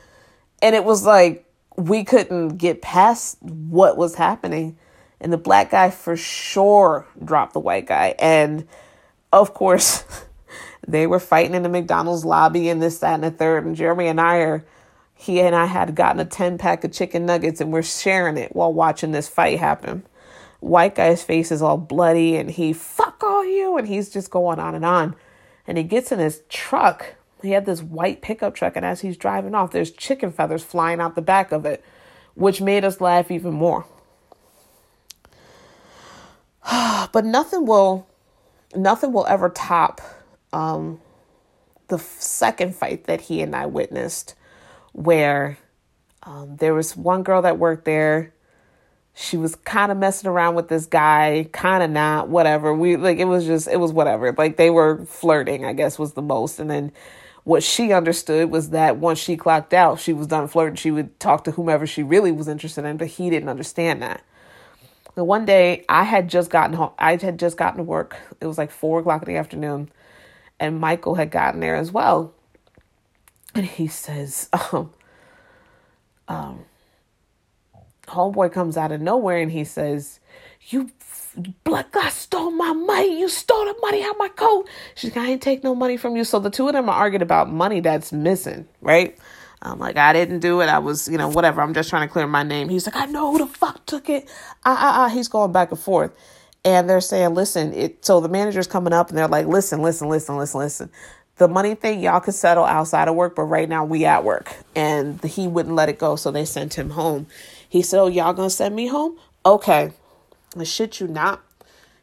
And 0.63 0.75
it 0.75 0.85
was 0.85 1.05
like, 1.05 1.45
we 1.77 2.05
couldn't 2.05 2.57
get 2.57 2.83
past 2.83 3.39
what 3.41 3.97
was 3.97 4.17
happening. 4.17 4.77
And 5.21 5.33
the 5.33 5.39
black 5.39 5.71
guy 5.71 5.91
for 5.91 6.17
sure 6.17 7.07
dropped 7.25 7.53
the 7.53 7.61
white 7.61 7.87
guy. 7.87 8.15
And 8.19 8.67
of 9.33 9.55
course, 9.55 10.05
they 10.87 11.07
were 11.07 11.21
fighting 11.21 11.55
in 11.55 11.63
the 11.63 11.69
McDonald's 11.69 12.25
lobby 12.25 12.69
and 12.69 12.83
this, 12.83 12.99
that, 12.99 13.15
and 13.15 13.25
the 13.25 13.31
third. 13.31 13.65
And 13.65 13.77
Jeremy 13.77 14.07
and 14.07 14.21
I 14.21 14.39
are, 14.39 14.65
he 15.15 15.41
and 15.41 15.55
I 15.55 15.67
had 15.67 15.95
gotten 15.95 16.21
a 16.21 16.25
10 16.25 16.59
pack 16.59 16.85
of 16.85 16.93
chicken 16.93 17.27
nuggets 17.27 17.61
and 17.61 17.73
we're 17.73 17.83
sharing 17.83 18.37
it 18.37 18.55
while 18.55 18.73
watching 18.73 19.13
this 19.13 19.29
fight 19.29 19.59
happen. 19.59 20.05
White 20.61 20.95
guy's 20.95 21.23
face 21.23 21.53
is 21.53 21.63
all 21.63 21.79
bloody 21.79 22.37
and 22.37 22.51
he, 22.51 22.73
fuck 22.73 23.23
all 23.23 23.45
you. 23.45 23.77
And 23.77 23.87
he's 23.87 24.11
just 24.11 24.31
going 24.31 24.59
on 24.59 24.75
and 24.75 24.85
on. 24.85 25.15
And 25.67 25.79
he 25.79 25.85
gets 25.85 26.11
in 26.11 26.19
his 26.19 26.43
truck. 26.49 27.15
He 27.43 27.53
had 27.53 27.67
this 27.67 27.83
white 27.83 28.23
pickup 28.23 28.55
truck. 28.55 28.77
And 28.77 28.85
as 28.85 29.03
he's 29.03 29.17
driving 29.17 29.55
off, 29.55 29.71
there's 29.71 29.91
chicken 29.91 30.33
feathers 30.33 30.65
flying 30.65 31.01
out 31.01 31.15
the 31.15 31.23
back 31.23 31.53
of 31.53 31.65
it, 31.65 31.85
which 32.35 32.61
made 32.61 32.85
us 32.85 33.01
laugh 33.01 33.31
even 33.31 33.53
more. 33.53 33.87
but 37.13 37.25
nothing 37.25 37.67
will 37.67 38.07
nothing 38.75 39.13
will 39.13 39.27
ever 39.27 39.49
top 39.49 40.01
um, 40.53 41.01
the 41.89 41.99
second 41.99 42.75
fight 42.75 43.05
that 43.05 43.23
he 43.23 43.41
and 43.41 43.55
I 43.55 43.67
witnessed, 43.67 44.35
where 44.93 45.59
um, 46.23 46.57
there 46.57 46.75
was 46.75 46.97
one 46.97 47.23
girl 47.23 47.43
that 47.43 47.59
worked 47.59 47.85
there. 47.85 48.35
She 49.21 49.37
was 49.37 49.57
kind 49.57 49.91
of 49.91 49.99
messing 49.99 50.31
around 50.31 50.55
with 50.55 50.69
this 50.69 50.87
guy, 50.87 51.49
kind 51.53 51.83
of 51.83 51.91
not, 51.91 52.29
whatever. 52.29 52.73
We 52.73 52.97
like 52.97 53.19
it 53.19 53.25
was 53.25 53.47
just 53.47 53.67
it 53.67 53.81
was 53.81 53.93
whatever. 53.93 54.33
Like 54.33 54.57
they 54.57 54.71
were 54.71 55.05
flirting, 55.07 55.65
I 55.65 55.73
guess 55.73 55.99
was 55.99 56.13
the 56.13 56.23
most. 56.23 56.61
And 56.61 56.71
then 56.71 56.93
what 57.43 57.65
she 57.65 57.93
understood 57.93 58.51
was 58.51 58.71
that 58.71 58.99
once 58.99 59.19
she 59.19 59.37
clocked 59.37 59.75
out, 59.75 59.99
she 59.99 60.13
was 60.13 60.29
done 60.29 60.47
flirting. 60.47 60.77
She 60.77 60.93
would 60.93 61.19
talk 61.19 61.45
to 61.45 61.51
whomever 61.51 61.85
she 61.85 62.05
really 62.05 62.31
was 62.31 62.47
interested 62.47 62.85
in, 62.85 62.97
but 62.97 63.09
he 63.09 63.29
didn't 63.29 63.49
understand 63.49 64.03
that. 64.03 64.23
The 65.17 65.25
one 65.25 65.45
day 65.45 65.85
I 65.89 66.05
had 66.05 66.29
just 66.29 66.49
gotten 66.49 66.77
home, 66.77 66.93
I 66.97 67.17
had 67.17 67.41
just 67.41 67.57
gotten 67.57 67.79
to 67.79 67.83
work. 67.83 68.17
It 68.41 68.47
was 68.47 68.57
like 68.57 68.71
four 68.71 69.01
o'clock 69.01 69.23
in 69.23 69.33
the 69.33 69.39
afternoon, 69.39 69.91
and 70.61 70.79
Michael 70.79 71.17
had 71.17 71.33
gotten 71.33 71.59
there 71.59 71.75
as 71.75 71.91
well. 71.91 72.35
And 73.53 73.67
he 73.67 73.89
says, 73.89 74.49
um, 74.73 74.93
um, 76.29 76.65
homeboy 78.09 78.53
comes 78.53 78.77
out 78.77 78.93
of 78.93 79.01
nowhere 79.01 79.39
and 79.39 79.53
he 79.53 79.65
says, 79.65 80.21
"You 80.69 80.91
black 81.65 81.93
guy 81.93 82.09
stole 82.11 82.51
my 82.51 82.73
money. 82.73 83.21
You 83.21 83.29
stole 83.29 83.65
the 83.67 83.75
money 83.81 84.03
out 84.05 84.17
my 84.19 84.29
coat." 84.29 84.69
She's 84.95 85.15
like, 85.15 85.25
"I 85.25 85.31
ain't 85.31 85.43
take 85.43 85.65
no 85.65 85.75
money 85.75 85.97
from 85.97 86.17
you." 86.17 86.25
So 86.25 86.39
the 86.39 86.51
two 86.51 86.67
of 86.69 86.75
them 86.75 86.89
are 86.89 86.95
arguing 86.97 87.23
about 87.23 87.51
money 87.51 87.81
that's 87.81 88.13
missing, 88.13 88.67
right? 88.81 89.17
I'm 89.63 89.79
like, 89.79 89.97
I 89.97 90.13
didn't 90.13 90.41
do 90.41 90.61
it. 90.61 90.67
I 90.67 90.79
was, 90.79 91.09
you 91.09 91.19
know, 91.19 91.29
whatever. 91.29 91.63
I'm 91.63 91.75
just 91.75 91.91
trying 91.91 92.07
to 92.07 92.13
clear 92.13 92.27
my 92.27 92.43
name. 92.43 92.69
He's 92.69 92.87
like, 92.87 92.97
I 92.97 93.07
know 93.07 93.33
who 93.33 93.39
the 93.39 93.47
fuck 93.47 93.85
took 93.87 94.09
it. 94.09 94.29
Ah, 94.65 94.77
ah, 94.79 95.05
ah. 95.05 95.09
He's 95.09 95.29
going 95.29 95.53
back 95.53 95.71
and 95.73 95.81
forth. 95.81 96.13
And 96.65 96.89
they're 96.89 97.01
saying, 97.01 97.35
listen, 97.35 97.73
it, 97.73 98.05
so 98.05 98.21
the 98.21 98.29
manager's 98.29 98.67
coming 98.67 98.93
up 98.93 99.09
and 99.09 99.19
they're 99.19 99.29
like, 99.29 99.47
listen, 99.47 99.83
listen, 99.83 100.09
listen, 100.09 100.37
listen, 100.37 100.61
listen. 100.61 100.91
The 101.37 101.49
money 101.49 101.75
thing, 101.75 102.01
y'all 102.01 102.21
can 102.21 102.33
settle 102.33 102.65
outside 102.65 103.09
of 103.09 103.15
work, 103.15 103.37
but 103.37 103.45
right 103.45 103.69
now 103.69 103.85
we 103.85 104.05
at 104.05 104.25
work. 104.25 104.55
And 104.75 105.23
he 105.23 105.49
wouldn't 105.49 105.75
let 105.75 105.89
it 105.89 105.99
go. 105.99 106.17
So 106.17 106.31
they 106.31 106.45
sent 106.45 106.75
him 106.75 106.91
home. 106.91 107.27
He 107.69 107.83
said, 107.83 108.01
oh, 108.01 108.07
y'all 108.07 108.33
gonna 108.33 108.51
send 108.51 108.75
me 108.75 108.87
home? 108.87 109.19
Okay. 109.45 109.93
I 110.57 110.65
shit 110.65 111.01
you 111.01 111.09
not. 111.09 111.43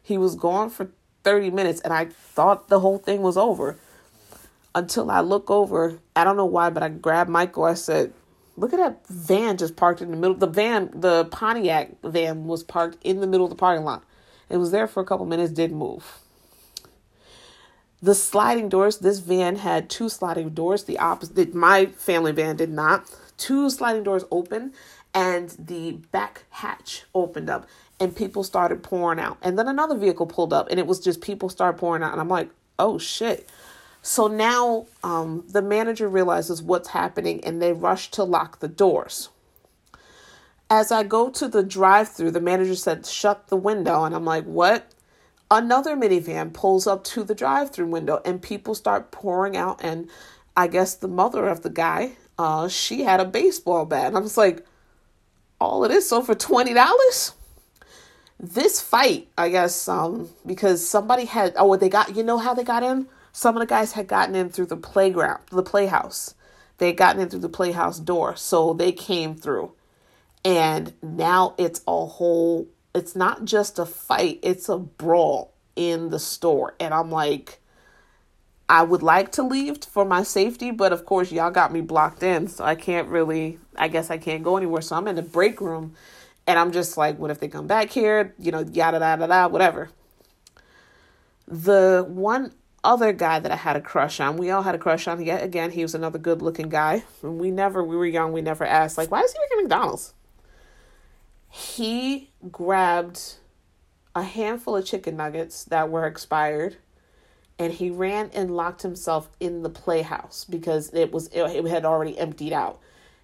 He 0.02 0.18
was 0.18 0.36
gone 0.36 0.70
for 0.70 0.92
30 1.24 1.50
minutes 1.50 1.82
and 1.82 1.92
I 1.92 2.06
thought 2.06 2.70
the 2.70 2.80
whole 2.80 3.00
thing 3.00 3.22
was 3.22 3.38
over 3.38 3.78
until 4.76 5.10
I 5.10 5.22
look 5.22 5.50
over. 5.50 6.00
I 6.16 6.24
don't 6.24 6.38
know 6.38 6.46
why, 6.46 6.70
but 6.70 6.84
I 6.84 6.90
grabbed 6.90 7.30
Michael. 7.30 7.64
I 7.64 7.74
said, 7.74 8.14
Look 8.58 8.72
at 8.72 8.80
that 8.80 9.08
van 9.08 9.58
just 9.58 9.76
parked 9.76 10.02
in 10.02 10.12
the 10.12 10.18
middle. 10.18 10.36
The 10.36 10.48
van, 10.48 10.90
the 10.94 11.26
Pontiac 11.26 12.02
van 12.04 12.46
was 12.46 12.64
parked 12.64 12.98
in 13.04 13.20
the 13.20 13.28
middle 13.28 13.46
of 13.46 13.50
the 13.50 13.58
parking 13.58 13.84
lot. 13.84 14.04
It 14.50 14.58
was 14.58 14.72
there 14.72 14.88
for 14.88 15.02
a 15.02 15.06
couple 15.06 15.26
minutes, 15.26 15.52
didn't 15.52 15.78
move. 15.78 16.20
The 18.02 18.16
sliding 18.16 18.70
doors, 18.70 19.00
this 19.00 19.20
van 19.20 19.58
had 19.58 19.90
two 19.90 20.10
sliding 20.10 20.52
doors. 20.52 20.84
The 20.84 21.00
opposite, 21.00 21.54
my 21.54 21.88
family 21.88 22.32
van 22.32 22.56
did 22.56 22.70
not. 22.70 23.10
Two 23.38 23.70
sliding 23.70 24.04
doors 24.04 24.24
open, 24.32 24.74
and 25.16 25.50
the 25.58 25.94
back 26.12 26.44
hatch 26.52 27.06
opened 27.16 27.50
up, 27.50 27.68
and 28.00 28.16
people 28.16 28.44
started 28.44 28.84
pouring 28.84 29.20
out. 29.20 29.38
And 29.42 29.58
then 29.58 29.68
another 29.68 29.98
vehicle 29.98 30.28
pulled 30.28 30.54
up, 30.54 30.68
and 30.70 30.80
it 30.80 30.86
was 30.86 31.00
just 31.00 31.22
people 31.22 31.50
started 31.50 31.80
pouring 31.80 32.04
out. 32.04 32.12
And 32.12 32.22
I'm 32.22 32.30
like, 32.30 32.50
oh 32.78 33.00
shit. 33.00 33.50
So 34.02 34.28
now 34.28 34.86
um, 35.04 35.46
the 35.48 35.64
manager 35.64 36.08
realizes 36.08 36.62
what's 36.62 36.90
happening 36.90 37.44
and 37.44 37.60
they 37.60 37.74
rush 37.74 38.12
to 38.12 38.24
lock 38.24 38.60
the 38.60 38.68
doors. 38.68 39.30
As 40.70 40.92
I 40.92 41.02
go 41.02 41.30
to 41.32 41.48
the 41.48 41.64
drive 41.64 42.10
through, 42.10 42.30
the 42.30 42.40
manager 42.40 42.76
said, 42.76 43.08
shut 43.08 43.48
the 43.48 43.58
window. 43.58 44.04
And 44.04 44.14
I'm 44.14 44.26
like, 44.26 44.44
what? 44.44 44.94
Another 45.50 45.96
minivan 45.96 46.54
pulls 46.54 46.86
up 46.86 47.04
to 47.06 47.24
the 47.24 47.34
drive 47.34 47.72
through 47.72 47.88
window 47.88 48.22
and 48.24 48.40
people 48.42 48.76
start 48.76 49.10
pouring 49.12 49.58
out. 49.58 49.84
And 49.84 50.08
I 50.56 50.68
guess 50.68 50.94
the 50.94 51.08
mother 51.08 51.48
of 51.48 51.64
the 51.64 51.72
guy, 51.72 52.12
uh, 52.38 52.68
she 52.68 53.04
had 53.04 53.20
a 53.20 53.26
baseball 53.26 53.86
bat. 53.86 54.06
And 54.08 54.18
I 54.18 54.20
was 54.20 54.38
like, 54.38 54.64
all 55.60 55.84
of 55.84 55.92
this, 55.92 56.10
so 56.10 56.22
for 56.22 56.36
$20? 56.36 57.34
This 58.40 58.82
fight, 58.82 59.30
I 59.38 59.50
guess, 59.50 59.88
um, 59.88 60.30
because 60.46 60.88
somebody 60.88 61.26
had, 61.26 61.54
oh, 61.58 61.76
they 61.76 61.90
got, 61.90 62.16
you 62.16 62.24
know 62.24 62.38
how 62.38 62.54
they 62.54 62.64
got 62.64 62.84
in? 62.84 63.08
Some 63.32 63.56
of 63.56 63.62
the 63.62 63.66
guys 63.66 63.94
had 63.94 64.08
gotten 64.08 64.36
in 64.36 64.50
through 64.50 64.68
the 64.68 64.78
playground, 64.78 65.42
the 65.52 65.64
playhouse. 65.64 66.36
They 66.78 66.88
had 66.88 66.98
gotten 66.98 67.22
in 67.22 67.30
through 67.30 67.40
the 67.40 67.50
playhouse 67.50 68.00
door, 68.00 68.36
so 68.36 68.74
they 68.74 68.92
came 68.92 69.36
through. 69.36 69.74
And 70.44 70.94
now 71.02 71.56
it's 71.58 71.82
a 71.88 72.06
whole, 72.06 72.68
it's 72.94 73.16
not 73.16 73.46
just 73.46 73.80
a 73.80 73.86
fight, 73.86 74.40
it's 74.44 74.70
a 74.70 74.78
brawl 74.78 75.54
in 75.76 76.10
the 76.10 76.20
store. 76.20 76.76
And 76.80 76.94
I'm 76.94 77.12
like, 77.12 77.62
I 78.68 78.84
would 78.84 79.04
like 79.04 79.32
to 79.34 79.44
leave 79.44 79.84
for 79.84 80.06
my 80.06 80.24
safety, 80.24 80.72
but 80.72 80.92
of 80.92 81.06
course, 81.06 81.32
y'all 81.32 81.52
got 81.52 81.72
me 81.72 81.82
blocked 81.82 82.24
in, 82.24 82.48
so 82.48 82.64
I 82.64 82.76
can't 82.76 83.08
really, 83.08 83.60
I 83.76 83.88
guess 83.88 84.10
I 84.10 84.18
can't 84.18 84.44
go 84.44 84.58
anywhere. 84.58 84.82
So 84.82 84.96
I'm 84.96 85.08
in 85.08 85.16
the 85.16 85.22
break 85.22 85.62
room 85.62 85.94
and 86.48 86.58
I'm 86.58 86.72
just 86.72 86.98
like, 86.98 87.20
what 87.20 87.30
if 87.30 87.40
they 87.40 87.48
come 87.48 87.68
back 87.68 87.92
here? 87.92 88.34
You 88.40 88.52
know, 88.52 88.62
yada, 88.62 88.98
yada, 89.00 89.28
yada, 89.28 89.50
whatever. 89.50 89.90
The 91.48 92.06
one 92.08 92.54
other 92.86 93.12
guy 93.12 93.40
that 93.40 93.52
I 93.52 93.56
had 93.56 93.76
a 93.76 93.82
crush 93.82 94.20
on. 94.20 94.38
We 94.38 94.52
all 94.52 94.62
had 94.62 94.76
a 94.76 94.78
crush 94.78 95.08
on. 95.08 95.22
Yet 95.24 95.44
again, 95.44 95.72
he 95.72 95.82
was 95.82 95.96
another 95.96 96.20
good 96.20 96.42
looking 96.42 96.70
guy. 96.70 97.04
And 97.22 97.40
we 97.40 97.52
never, 97.52 97.84
we 97.84 97.98
were 97.98 98.06
young, 98.06 98.32
we 98.32 98.42
never 98.42 98.64
asked, 98.64 98.98
like, 98.98 99.12
why 99.12 99.22
does 99.22 99.34
he 99.34 99.40
work 99.40 99.52
at 99.52 99.64
McDonald's? 99.64 100.14
He 101.50 102.30
grabbed 102.52 103.36
a 104.14 104.24
handful 104.24 104.76
of 104.78 104.86
chicken 104.86 105.18
nuggets 105.18 105.64
that 105.66 105.90
were 105.90 106.06
expired 106.06 106.78
and 107.58 107.74
he 107.74 107.90
ran 107.90 108.30
and 108.34 108.56
locked 108.56 108.82
himself 108.82 109.30
in 109.40 109.64
the 109.64 109.70
playhouse 109.70 110.46
because 110.50 110.94
it 110.94 111.12
was 111.12 111.30
it 111.32 111.66
had 111.68 111.86
already 111.86 112.18
emptied 112.18 112.54
out. 112.54 112.80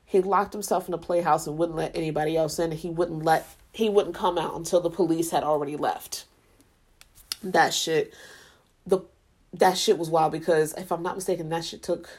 He 0.05 0.21
locked 0.21 0.53
himself 0.53 0.87
in 0.87 0.91
the 0.91 0.97
playhouse 0.97 1.47
and 1.47 1.57
wouldn't 1.57 1.77
let 1.77 1.95
anybody 1.95 2.37
else 2.37 2.59
in. 2.59 2.71
He 2.71 2.89
wouldn't 2.89 3.23
let 3.23 3.47
he 3.73 3.89
wouldn't 3.89 4.15
come 4.15 4.37
out 4.37 4.55
until 4.55 4.81
the 4.81 4.89
police 4.89 5.31
had 5.31 5.43
already 5.43 5.75
left. 5.75 6.25
That 7.43 7.73
shit 7.73 8.13
the 8.85 9.01
that 9.53 9.77
shit 9.77 9.97
was 9.97 10.09
wild 10.09 10.31
because 10.31 10.73
if 10.73 10.91
I'm 10.91 11.03
not 11.03 11.15
mistaken, 11.15 11.49
that 11.49 11.65
shit 11.65 11.83
took 11.83 12.09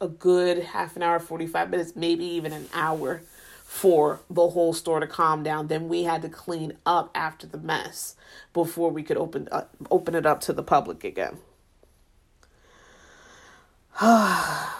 a 0.00 0.08
good 0.08 0.58
half 0.58 0.96
an 0.96 1.02
hour, 1.02 1.20
45 1.20 1.70
minutes, 1.70 1.92
maybe 1.94 2.24
even 2.24 2.52
an 2.52 2.68
hour 2.72 3.22
for 3.62 4.20
the 4.28 4.48
whole 4.48 4.72
store 4.72 5.00
to 5.00 5.06
calm 5.06 5.42
down. 5.42 5.68
Then 5.68 5.88
we 5.88 6.04
had 6.04 6.22
to 6.22 6.28
clean 6.28 6.74
up 6.84 7.10
after 7.14 7.46
the 7.46 7.58
mess 7.58 8.16
before 8.52 8.90
we 8.90 9.02
could 9.02 9.16
open 9.16 9.48
uh, 9.50 9.64
open 9.90 10.14
it 10.14 10.26
up 10.26 10.40
to 10.42 10.52
the 10.52 10.62
public 10.62 11.04
again. 11.04 11.38
the 14.00 14.72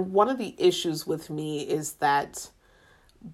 one 0.00 0.28
of 0.28 0.38
the 0.38 0.54
issues 0.58 1.06
with 1.06 1.30
me 1.30 1.62
is 1.62 1.94
that 1.94 2.50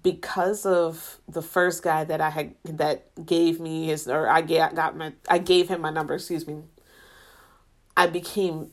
because 0.03 0.65
of 0.65 1.19
the 1.27 1.41
first 1.41 1.83
guy 1.83 2.03
that 2.03 2.21
I 2.21 2.29
had 2.29 2.55
that 2.65 3.25
gave 3.25 3.59
me 3.59 3.87
his 3.87 4.07
or 4.07 4.27
I 4.27 4.41
got 4.41 4.97
my 4.97 5.13
I 5.29 5.37
gave 5.37 5.69
him 5.69 5.81
my 5.81 5.89
number, 5.89 6.15
excuse 6.15 6.47
me, 6.47 6.61
I 7.95 8.07
became 8.07 8.71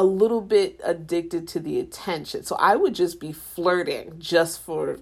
a 0.00 0.04
little 0.04 0.40
bit 0.40 0.80
addicted 0.82 1.46
to 1.46 1.60
the 1.60 1.78
attention. 1.78 2.42
So 2.42 2.56
I 2.56 2.74
would 2.74 2.94
just 2.94 3.20
be 3.20 3.32
flirting 3.32 4.14
just 4.18 4.62
for 4.62 4.98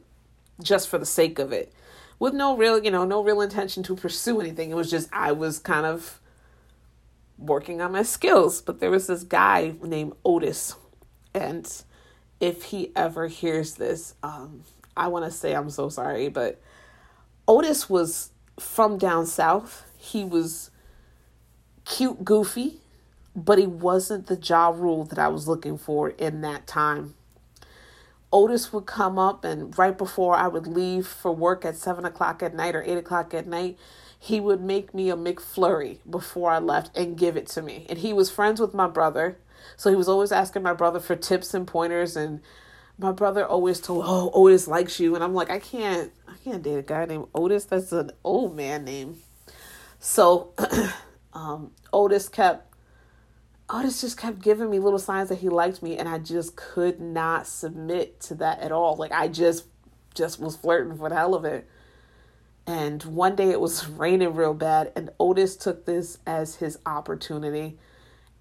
just 0.61 0.89
for 0.89 0.99
the 0.99 1.07
sake 1.07 1.39
of 1.39 1.53
it. 1.53 1.73
With 2.19 2.35
no 2.35 2.57
real, 2.57 2.83
you 2.83 2.91
know, 2.91 3.05
no 3.05 3.23
real 3.23 3.41
intention 3.41 3.85
to 3.85 3.95
pursue 3.95 4.41
anything. 4.41 4.73
It 4.73 4.75
was 4.75 4.91
just 4.91 5.09
I 5.13 5.31
was 5.31 5.61
kind 5.61 5.87
of 5.87 6.21
working 7.39 7.81
on 7.81 7.93
my 7.93 8.03
skills. 8.03 8.61
But 8.61 8.81
there 8.81 8.91
was 8.91 9.07
this 9.07 9.23
guy 9.23 9.75
named 9.81 10.15
Otis, 10.25 10.75
and 11.33 11.73
if 12.41 12.65
he 12.65 12.91
ever 12.97 13.29
hears 13.29 13.75
this, 13.77 14.17
um, 14.25 14.65
I 14.97 15.07
want 15.07 15.27
to 15.27 15.31
say 15.31 15.55
I'm 15.55 15.71
so 15.71 15.91
sorry, 15.91 16.29
but 16.29 16.61
Otis 17.47 17.89
was 17.89 18.33
from 18.59 18.99
down 18.99 19.27
south. 19.27 19.85
He 19.97 20.25
was 20.25 20.73
cute, 21.85 22.25
goofy, 22.25 22.81
but 23.45 23.59
he 23.59 23.67
wasn't 23.67 24.27
the 24.27 24.37
Ja 24.37 24.69
Rule 24.69 25.05
that 25.05 25.19
I 25.19 25.29
was 25.29 25.47
looking 25.47 25.79
for 25.79 26.11
in 26.11 26.41
that 26.43 26.67
time. 26.67 27.15
Otis 28.33 28.73
would 28.73 28.87
come 28.87 29.19
up, 29.19 29.45
and 29.45 29.77
right 29.79 29.97
before 29.97 30.35
I 30.35 30.49
would 30.49 30.67
leave 30.67 31.07
for 31.07 31.33
work 31.33 31.65
at 31.65 31.77
seven 31.77 32.05
o'clock 32.05 32.43
at 32.43 32.55
night 32.55 32.75
or 32.75 32.83
eight 32.83 32.99
o'clock 32.99 33.33
at 33.33 33.47
night, 33.47 33.79
he 34.19 34.41
would 34.41 34.61
make 34.61 34.93
me 34.93 35.09
a 35.11 35.17
McFlurry 35.17 35.99
before 36.09 36.51
I 36.51 36.59
left 36.59 36.97
and 36.97 37.17
give 37.17 37.37
it 37.37 37.47
to 37.49 37.63
me. 37.63 37.87
And 37.89 37.99
he 37.99 38.13
was 38.13 38.31
friends 38.31 38.61
with 38.61 38.75
my 38.75 38.87
brother, 38.89 39.39
so 39.77 39.89
he 39.89 39.97
was 39.97 40.09
always 40.09 40.33
asking 40.33 40.63
my 40.63 40.75
brother 40.75 41.01
for 41.01 41.17
tips 41.17 41.55
and 41.55 41.67
pointers. 41.67 42.17
And 42.17 42.41
my 42.99 43.13
brother 43.13 43.47
always 43.47 43.81
told, 43.81 44.05
"Oh, 44.07 44.31
Otis 44.35 44.69
likes 44.69 45.01
you," 45.01 45.15
and 45.15 45.25
I'm 45.25 45.35
like, 45.35 45.51
I 45.51 45.61
can't, 45.61 46.13
I 46.27 46.35
can't 46.45 46.63
date 46.63 46.79
a 46.79 46.83
guy 46.83 47.07
named 47.07 47.29
Otis. 47.35 47.65
That's 47.65 47.93
an 47.93 48.11
old 48.25 48.55
man 48.55 48.85
name. 48.85 49.23
So, 50.01 50.53
um, 51.33 51.71
Otis 51.93 52.29
kept 52.29 52.68
Otis 53.71 54.01
just 54.01 54.17
kept 54.17 54.41
giving 54.41 54.71
me 54.71 54.79
little 54.79 54.99
signs 54.99 55.29
that 55.29 55.39
he 55.39 55.49
liked 55.49 55.83
me 55.83 55.99
and 55.99 56.09
I 56.09 56.19
just 56.19 56.57
could 56.57 57.01
not 57.01 57.47
submit 57.47 58.19
to 58.21 58.35
that 58.37 58.61
at 58.61 58.73
all. 58.73 58.97
Like 58.97 59.13
I 59.13 59.29
just 59.29 59.67
just 60.15 60.41
was 60.41 60.57
flirting 60.57 60.97
for 60.97 61.09
the 61.09 61.15
hell 61.15 61.35
of 61.35 61.45
it. 61.45 61.69
And 62.67 63.03
one 63.05 63.37
day 63.37 63.51
it 63.51 63.61
was 63.61 63.87
raining 63.89 64.35
real 64.35 64.55
bad 64.55 64.93
and 64.97 65.11
Otis 65.21 65.57
took 65.57 65.85
this 65.85 66.19
as 66.27 66.57
his 66.57 66.79
opportunity 66.87 67.79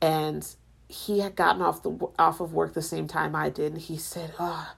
and 0.01 0.47
he 0.87 1.19
had 1.19 1.35
gotten 1.35 1.61
off 1.61 1.83
the 1.83 1.97
off 2.17 2.39
of 2.39 2.53
work 2.53 2.73
the 2.73 2.81
same 2.81 3.07
time 3.07 3.35
I 3.35 3.49
did 3.49 3.73
and 3.73 3.81
he 3.81 3.97
said, 3.97 4.33
"Oh, 4.39 4.73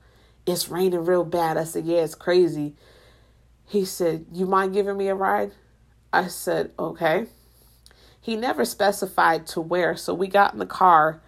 it's 0.48 0.70
raining 0.70 1.06
real 1.06 1.24
bad." 1.24 1.58
I 1.58 1.66
said, 1.66 1.86
"Yeah, 1.86 2.00
it's 2.00 2.16
crazy." 2.16 2.76
He 3.68 3.86
said, 3.86 4.26
"You 4.32 4.48
mind 4.48 4.74
giving 4.74 4.98
me 4.98 5.10
a 5.10 5.16
ride?" 5.16 5.52
I 6.12 6.28
said, 6.28 6.72
"Okay." 6.80 7.28
He 8.22 8.36
never 8.36 8.66
specified 8.66 9.48
to 9.48 9.62
where. 9.62 9.96
So 9.96 10.14
we 10.14 10.28
got 10.28 10.54
in 10.54 10.60
the 10.60 10.66
car 10.66 11.22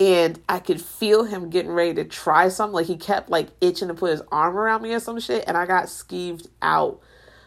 and 0.00 0.40
I 0.48 0.60
could 0.60 0.80
feel 0.80 1.24
him 1.24 1.50
getting 1.50 1.72
ready 1.72 1.94
to 1.94 2.04
try 2.04 2.48
something. 2.48 2.74
Like 2.74 2.86
he 2.86 2.96
kept 2.96 3.30
like 3.30 3.48
itching 3.60 3.88
to 3.88 3.94
put 3.94 4.12
his 4.12 4.22
arm 4.30 4.56
around 4.56 4.82
me 4.82 4.94
or 4.94 5.00
some 5.00 5.18
shit, 5.18 5.44
and 5.46 5.56
I 5.56 5.66
got 5.66 5.86
skeeved 5.86 6.46
out. 6.62 7.00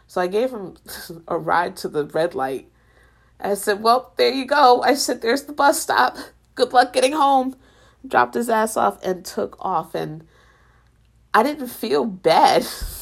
So 0.07 0.19
I 0.19 0.27
gave 0.27 0.51
him 0.51 0.75
a 1.27 1.37
ride 1.37 1.77
to 1.77 1.87
the 1.87 2.05
red 2.05 2.35
light. 2.35 2.67
I 3.39 3.53
said, 3.55 3.81
Well, 3.81 4.13
there 4.17 4.31
you 4.31 4.45
go. 4.45 4.81
I 4.81 4.95
said, 4.95 5.21
There's 5.21 5.43
the 5.43 5.53
bus 5.53 5.81
stop. 5.81 6.17
Good 6.55 6.73
luck 6.73 6.93
getting 6.93 7.13
home. 7.13 7.55
Dropped 8.05 8.33
his 8.33 8.49
ass 8.49 8.75
off 8.75 9.01
and 9.03 9.23
took 9.23 9.55
off. 9.59 9.95
And 9.95 10.27
I 11.33 11.43
didn't 11.43 11.67
feel 11.67 12.05
bad. 12.05 12.67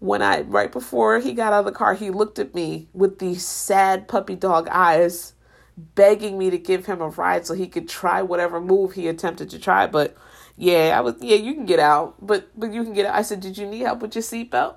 when 0.00 0.22
I 0.22 0.42
right 0.42 0.70
before 0.70 1.18
he 1.18 1.32
got 1.32 1.52
out 1.52 1.60
of 1.60 1.64
the 1.66 1.72
car, 1.72 1.94
he 1.94 2.10
looked 2.10 2.38
at 2.38 2.54
me 2.54 2.88
with 2.92 3.18
these 3.18 3.44
sad 3.44 4.08
puppy 4.08 4.36
dog 4.36 4.68
eyes, 4.70 5.34
begging 5.76 6.38
me 6.38 6.50
to 6.50 6.58
give 6.58 6.86
him 6.86 7.00
a 7.00 7.08
ride 7.08 7.46
so 7.46 7.54
he 7.54 7.66
could 7.66 7.88
try 7.88 8.22
whatever 8.22 8.60
move 8.60 8.92
he 8.92 9.08
attempted 9.08 9.50
to 9.50 9.58
try. 9.58 9.86
But 9.86 10.16
yeah, 10.56 10.94
I 10.96 11.00
was 11.00 11.16
yeah, 11.20 11.36
you 11.36 11.54
can 11.54 11.66
get 11.66 11.80
out, 11.80 12.14
but 12.24 12.48
but 12.56 12.72
you 12.72 12.84
can 12.84 12.92
get 12.92 13.06
out. 13.06 13.14
I 13.14 13.22
said, 13.22 13.40
did 13.40 13.58
you 13.58 13.66
need 13.66 13.80
help 13.80 14.00
with 14.00 14.14
your 14.14 14.22
seatbelt? 14.22 14.76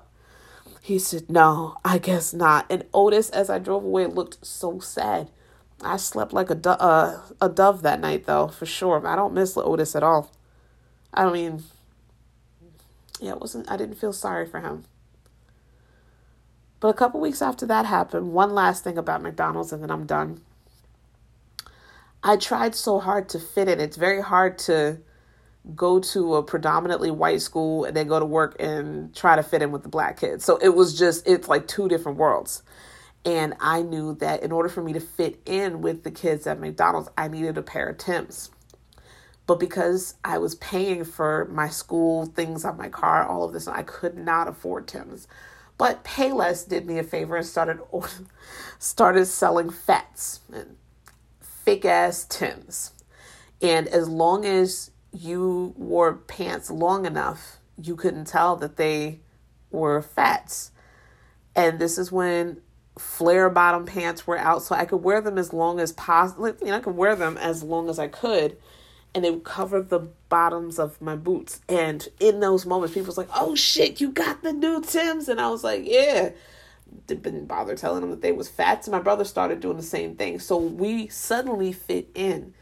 He 0.80 0.98
said, 0.98 1.30
no, 1.30 1.76
I 1.84 1.98
guess 1.98 2.34
not. 2.34 2.66
And 2.68 2.84
Otis, 2.92 3.30
as 3.30 3.48
I 3.48 3.60
drove 3.60 3.84
away, 3.84 4.06
looked 4.06 4.44
so 4.44 4.80
sad. 4.80 5.30
I 5.80 5.96
slept 5.96 6.32
like 6.32 6.50
a 6.50 6.56
do- 6.56 6.70
uh, 6.70 7.20
a 7.40 7.48
dove 7.48 7.82
that 7.82 8.00
night, 8.00 8.26
though, 8.26 8.48
for 8.48 8.66
sure. 8.66 9.06
I 9.06 9.14
don't 9.14 9.34
miss 9.34 9.56
Otis 9.56 9.94
at 9.94 10.02
all. 10.02 10.32
I 11.14 11.30
mean, 11.30 11.62
yeah, 13.20 13.32
it 13.32 13.40
wasn't. 13.40 13.70
I 13.70 13.76
didn't 13.76 13.96
feel 13.96 14.12
sorry 14.12 14.46
for 14.46 14.60
him. 14.60 14.84
But 16.82 16.88
a 16.88 16.94
couple 16.94 17.20
weeks 17.20 17.40
after 17.40 17.64
that 17.66 17.86
happened, 17.86 18.32
one 18.32 18.54
last 18.54 18.82
thing 18.82 18.98
about 18.98 19.22
McDonald's 19.22 19.72
and 19.72 19.84
then 19.84 19.90
I'm 19.92 20.04
done. 20.04 20.40
I 22.24 22.36
tried 22.36 22.74
so 22.74 22.98
hard 22.98 23.28
to 23.28 23.38
fit 23.38 23.68
in. 23.68 23.78
It's 23.78 23.96
very 23.96 24.20
hard 24.20 24.58
to 24.66 24.98
go 25.76 26.00
to 26.00 26.34
a 26.34 26.42
predominantly 26.42 27.12
white 27.12 27.40
school 27.40 27.84
and 27.84 27.96
then 27.96 28.08
go 28.08 28.18
to 28.18 28.24
work 28.24 28.56
and 28.58 29.14
try 29.14 29.36
to 29.36 29.44
fit 29.44 29.62
in 29.62 29.70
with 29.70 29.84
the 29.84 29.88
black 29.88 30.18
kids. 30.18 30.44
So 30.44 30.56
it 30.56 30.70
was 30.70 30.98
just, 30.98 31.24
it's 31.28 31.46
like 31.46 31.68
two 31.68 31.86
different 31.86 32.18
worlds. 32.18 32.64
And 33.24 33.54
I 33.60 33.82
knew 33.82 34.16
that 34.16 34.42
in 34.42 34.50
order 34.50 34.68
for 34.68 34.82
me 34.82 34.92
to 34.94 35.00
fit 35.00 35.40
in 35.46 35.82
with 35.82 36.02
the 36.02 36.10
kids 36.10 36.48
at 36.48 36.58
McDonald's, 36.58 37.10
I 37.16 37.28
needed 37.28 37.58
a 37.58 37.62
pair 37.62 37.90
of 37.90 37.98
Tim's. 37.98 38.50
But 39.46 39.60
because 39.60 40.16
I 40.24 40.38
was 40.38 40.56
paying 40.56 41.04
for 41.04 41.44
my 41.44 41.68
school, 41.68 42.26
things 42.26 42.64
on 42.64 42.76
my 42.76 42.88
car, 42.88 43.24
all 43.24 43.44
of 43.44 43.52
this, 43.52 43.68
I 43.68 43.84
could 43.84 44.18
not 44.18 44.48
afford 44.48 44.88
Tim's. 44.88 45.28
But 45.82 46.04
Payless 46.04 46.68
did 46.68 46.86
me 46.86 47.00
a 47.00 47.02
favor 47.02 47.34
and 47.34 47.44
started 47.44 47.80
started 48.78 49.26
selling 49.26 49.68
fats 49.68 50.38
and 50.54 50.76
fake 51.40 51.84
ass 51.84 52.24
Tims. 52.24 52.92
And 53.60 53.88
as 53.88 54.08
long 54.08 54.44
as 54.44 54.92
you 55.12 55.74
wore 55.76 56.14
pants 56.14 56.70
long 56.70 57.04
enough, 57.04 57.58
you 57.82 57.96
couldn't 57.96 58.26
tell 58.26 58.54
that 58.58 58.76
they 58.76 59.22
were 59.72 60.00
fats. 60.00 60.70
And 61.56 61.80
this 61.80 61.98
is 61.98 62.12
when 62.12 62.58
flare 62.96 63.50
bottom 63.50 63.84
pants 63.84 64.24
were 64.24 64.38
out, 64.38 64.62
so 64.62 64.76
I 64.76 64.84
could 64.84 65.02
wear 65.02 65.20
them 65.20 65.36
as 65.36 65.52
long 65.52 65.80
as 65.80 65.90
possible. 65.90 66.46
You 66.46 66.66
know, 66.66 66.76
I 66.76 66.80
could 66.80 66.94
wear 66.94 67.16
them 67.16 67.36
as 67.36 67.64
long 67.64 67.90
as 67.90 67.98
I 67.98 68.06
could 68.06 68.56
and 69.14 69.24
they 69.24 69.30
would 69.30 69.44
cover 69.44 69.82
the 69.82 70.00
bottoms 70.28 70.78
of 70.78 71.00
my 71.00 71.16
boots. 71.16 71.60
And 71.68 72.06
in 72.18 72.40
those 72.40 72.64
moments, 72.64 72.94
people 72.94 73.08
was 73.08 73.18
like, 73.18 73.28
"Oh 73.34 73.54
shit, 73.54 74.00
you 74.00 74.10
got 74.10 74.42
the 74.42 74.52
new 74.52 74.80
Tims," 74.80 75.28
and 75.28 75.40
I 75.40 75.50
was 75.50 75.64
like, 75.64 75.82
"Yeah." 75.84 76.30
Didn't 77.06 77.46
bother 77.46 77.74
telling 77.74 78.02
them 78.02 78.10
that 78.10 78.20
they 78.20 78.32
was 78.32 78.50
fat. 78.50 78.84
So 78.84 78.90
my 78.90 79.00
brother 79.00 79.24
started 79.24 79.60
doing 79.60 79.78
the 79.78 79.82
same 79.82 80.14
thing. 80.14 80.38
So 80.38 80.58
we 80.58 81.08
suddenly 81.08 81.72
fit 81.72 82.10
in 82.14 82.52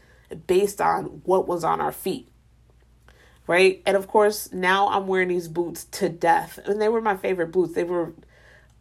based 0.47 0.79
on 0.79 1.21
what 1.25 1.47
was 1.47 1.65
on 1.65 1.81
our 1.81 1.91
feet. 1.91 2.29
Right? 3.45 3.81
And 3.85 3.97
of 3.97 4.07
course, 4.07 4.53
now 4.53 4.87
I'm 4.87 5.07
wearing 5.07 5.27
these 5.27 5.49
boots 5.49 5.83
to 5.85 6.07
death. 6.07 6.59
And 6.63 6.81
they 6.81 6.87
were 6.87 7.01
my 7.01 7.17
favorite 7.17 7.51
boots. 7.51 7.73
They 7.73 7.83
were 7.83 8.13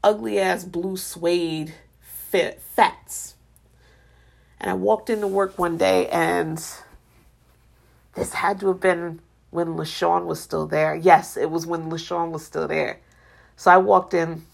ugly 0.04 0.38
ass 0.38 0.64
blue 0.64 0.96
suede 0.96 1.74
fit 2.00 2.60
fats. 2.60 3.34
And 4.60 4.70
I 4.70 4.74
walked 4.74 5.10
into 5.10 5.26
work 5.26 5.58
one 5.58 5.78
day 5.78 6.06
and 6.08 6.62
this 8.14 8.32
had 8.32 8.60
to 8.60 8.68
have 8.68 8.80
been 8.80 9.20
when 9.50 9.68
LaShawn 9.68 10.26
was 10.26 10.40
still 10.40 10.66
there. 10.66 10.94
Yes, 10.94 11.36
it 11.36 11.50
was 11.50 11.66
when 11.66 11.90
LaShawn 11.90 12.30
was 12.30 12.44
still 12.44 12.68
there. 12.68 13.00
So 13.56 13.70
I 13.70 13.76
walked 13.76 14.14
in 14.14 14.44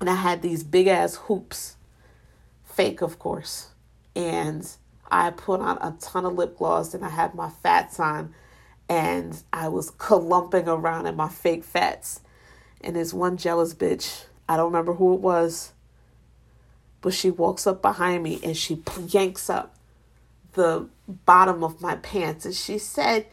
and 0.00 0.10
I 0.10 0.14
had 0.14 0.42
these 0.42 0.62
big 0.62 0.86
ass 0.86 1.16
hoops, 1.16 1.76
fake, 2.64 3.02
of 3.02 3.18
course. 3.18 3.68
And 4.14 4.68
I 5.10 5.30
put 5.30 5.60
on 5.60 5.78
a 5.78 5.96
ton 6.00 6.24
of 6.24 6.34
lip 6.34 6.58
gloss 6.58 6.94
and 6.94 7.04
I 7.04 7.10
had 7.10 7.34
my 7.34 7.50
fats 7.50 8.00
on 8.00 8.34
and 8.88 9.42
I 9.52 9.68
was 9.68 9.90
clumping 9.90 10.68
around 10.68 11.06
in 11.06 11.16
my 11.16 11.28
fake 11.28 11.64
fats. 11.64 12.20
And 12.80 12.96
this 12.96 13.12
one 13.12 13.36
jealous 13.36 13.74
bitch, 13.74 14.24
I 14.48 14.56
don't 14.56 14.72
remember 14.72 14.94
who 14.94 15.14
it 15.14 15.20
was, 15.20 15.72
but 17.00 17.14
she 17.14 17.30
walks 17.30 17.66
up 17.66 17.82
behind 17.82 18.22
me 18.22 18.40
and 18.42 18.56
she 18.56 18.82
yanks 19.08 19.48
up 19.48 19.75
the 20.56 20.88
bottom 21.06 21.62
of 21.62 21.80
my 21.80 21.96
pants 21.96 22.44
and 22.44 22.54
she 22.54 22.78
said, 22.78 23.26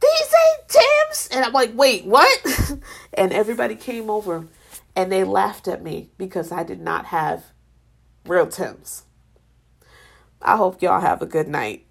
These 0.00 0.34
ain't 0.46 0.68
Tim's. 0.68 1.28
And 1.32 1.44
I'm 1.44 1.52
like, 1.52 1.72
Wait, 1.74 2.04
what? 2.04 2.46
and 3.14 3.32
everybody 3.32 3.74
came 3.74 4.08
over 4.08 4.46
and 4.94 5.10
they 5.10 5.24
laughed 5.24 5.66
at 5.66 5.82
me 5.82 6.10
because 6.16 6.52
I 6.52 6.62
did 6.62 6.80
not 6.80 7.06
have 7.06 7.46
real 8.24 8.46
Tim's. 8.46 9.02
I 10.40 10.56
hope 10.56 10.80
y'all 10.80 11.00
have 11.00 11.20
a 11.20 11.26
good 11.26 11.48
night. 11.48 11.87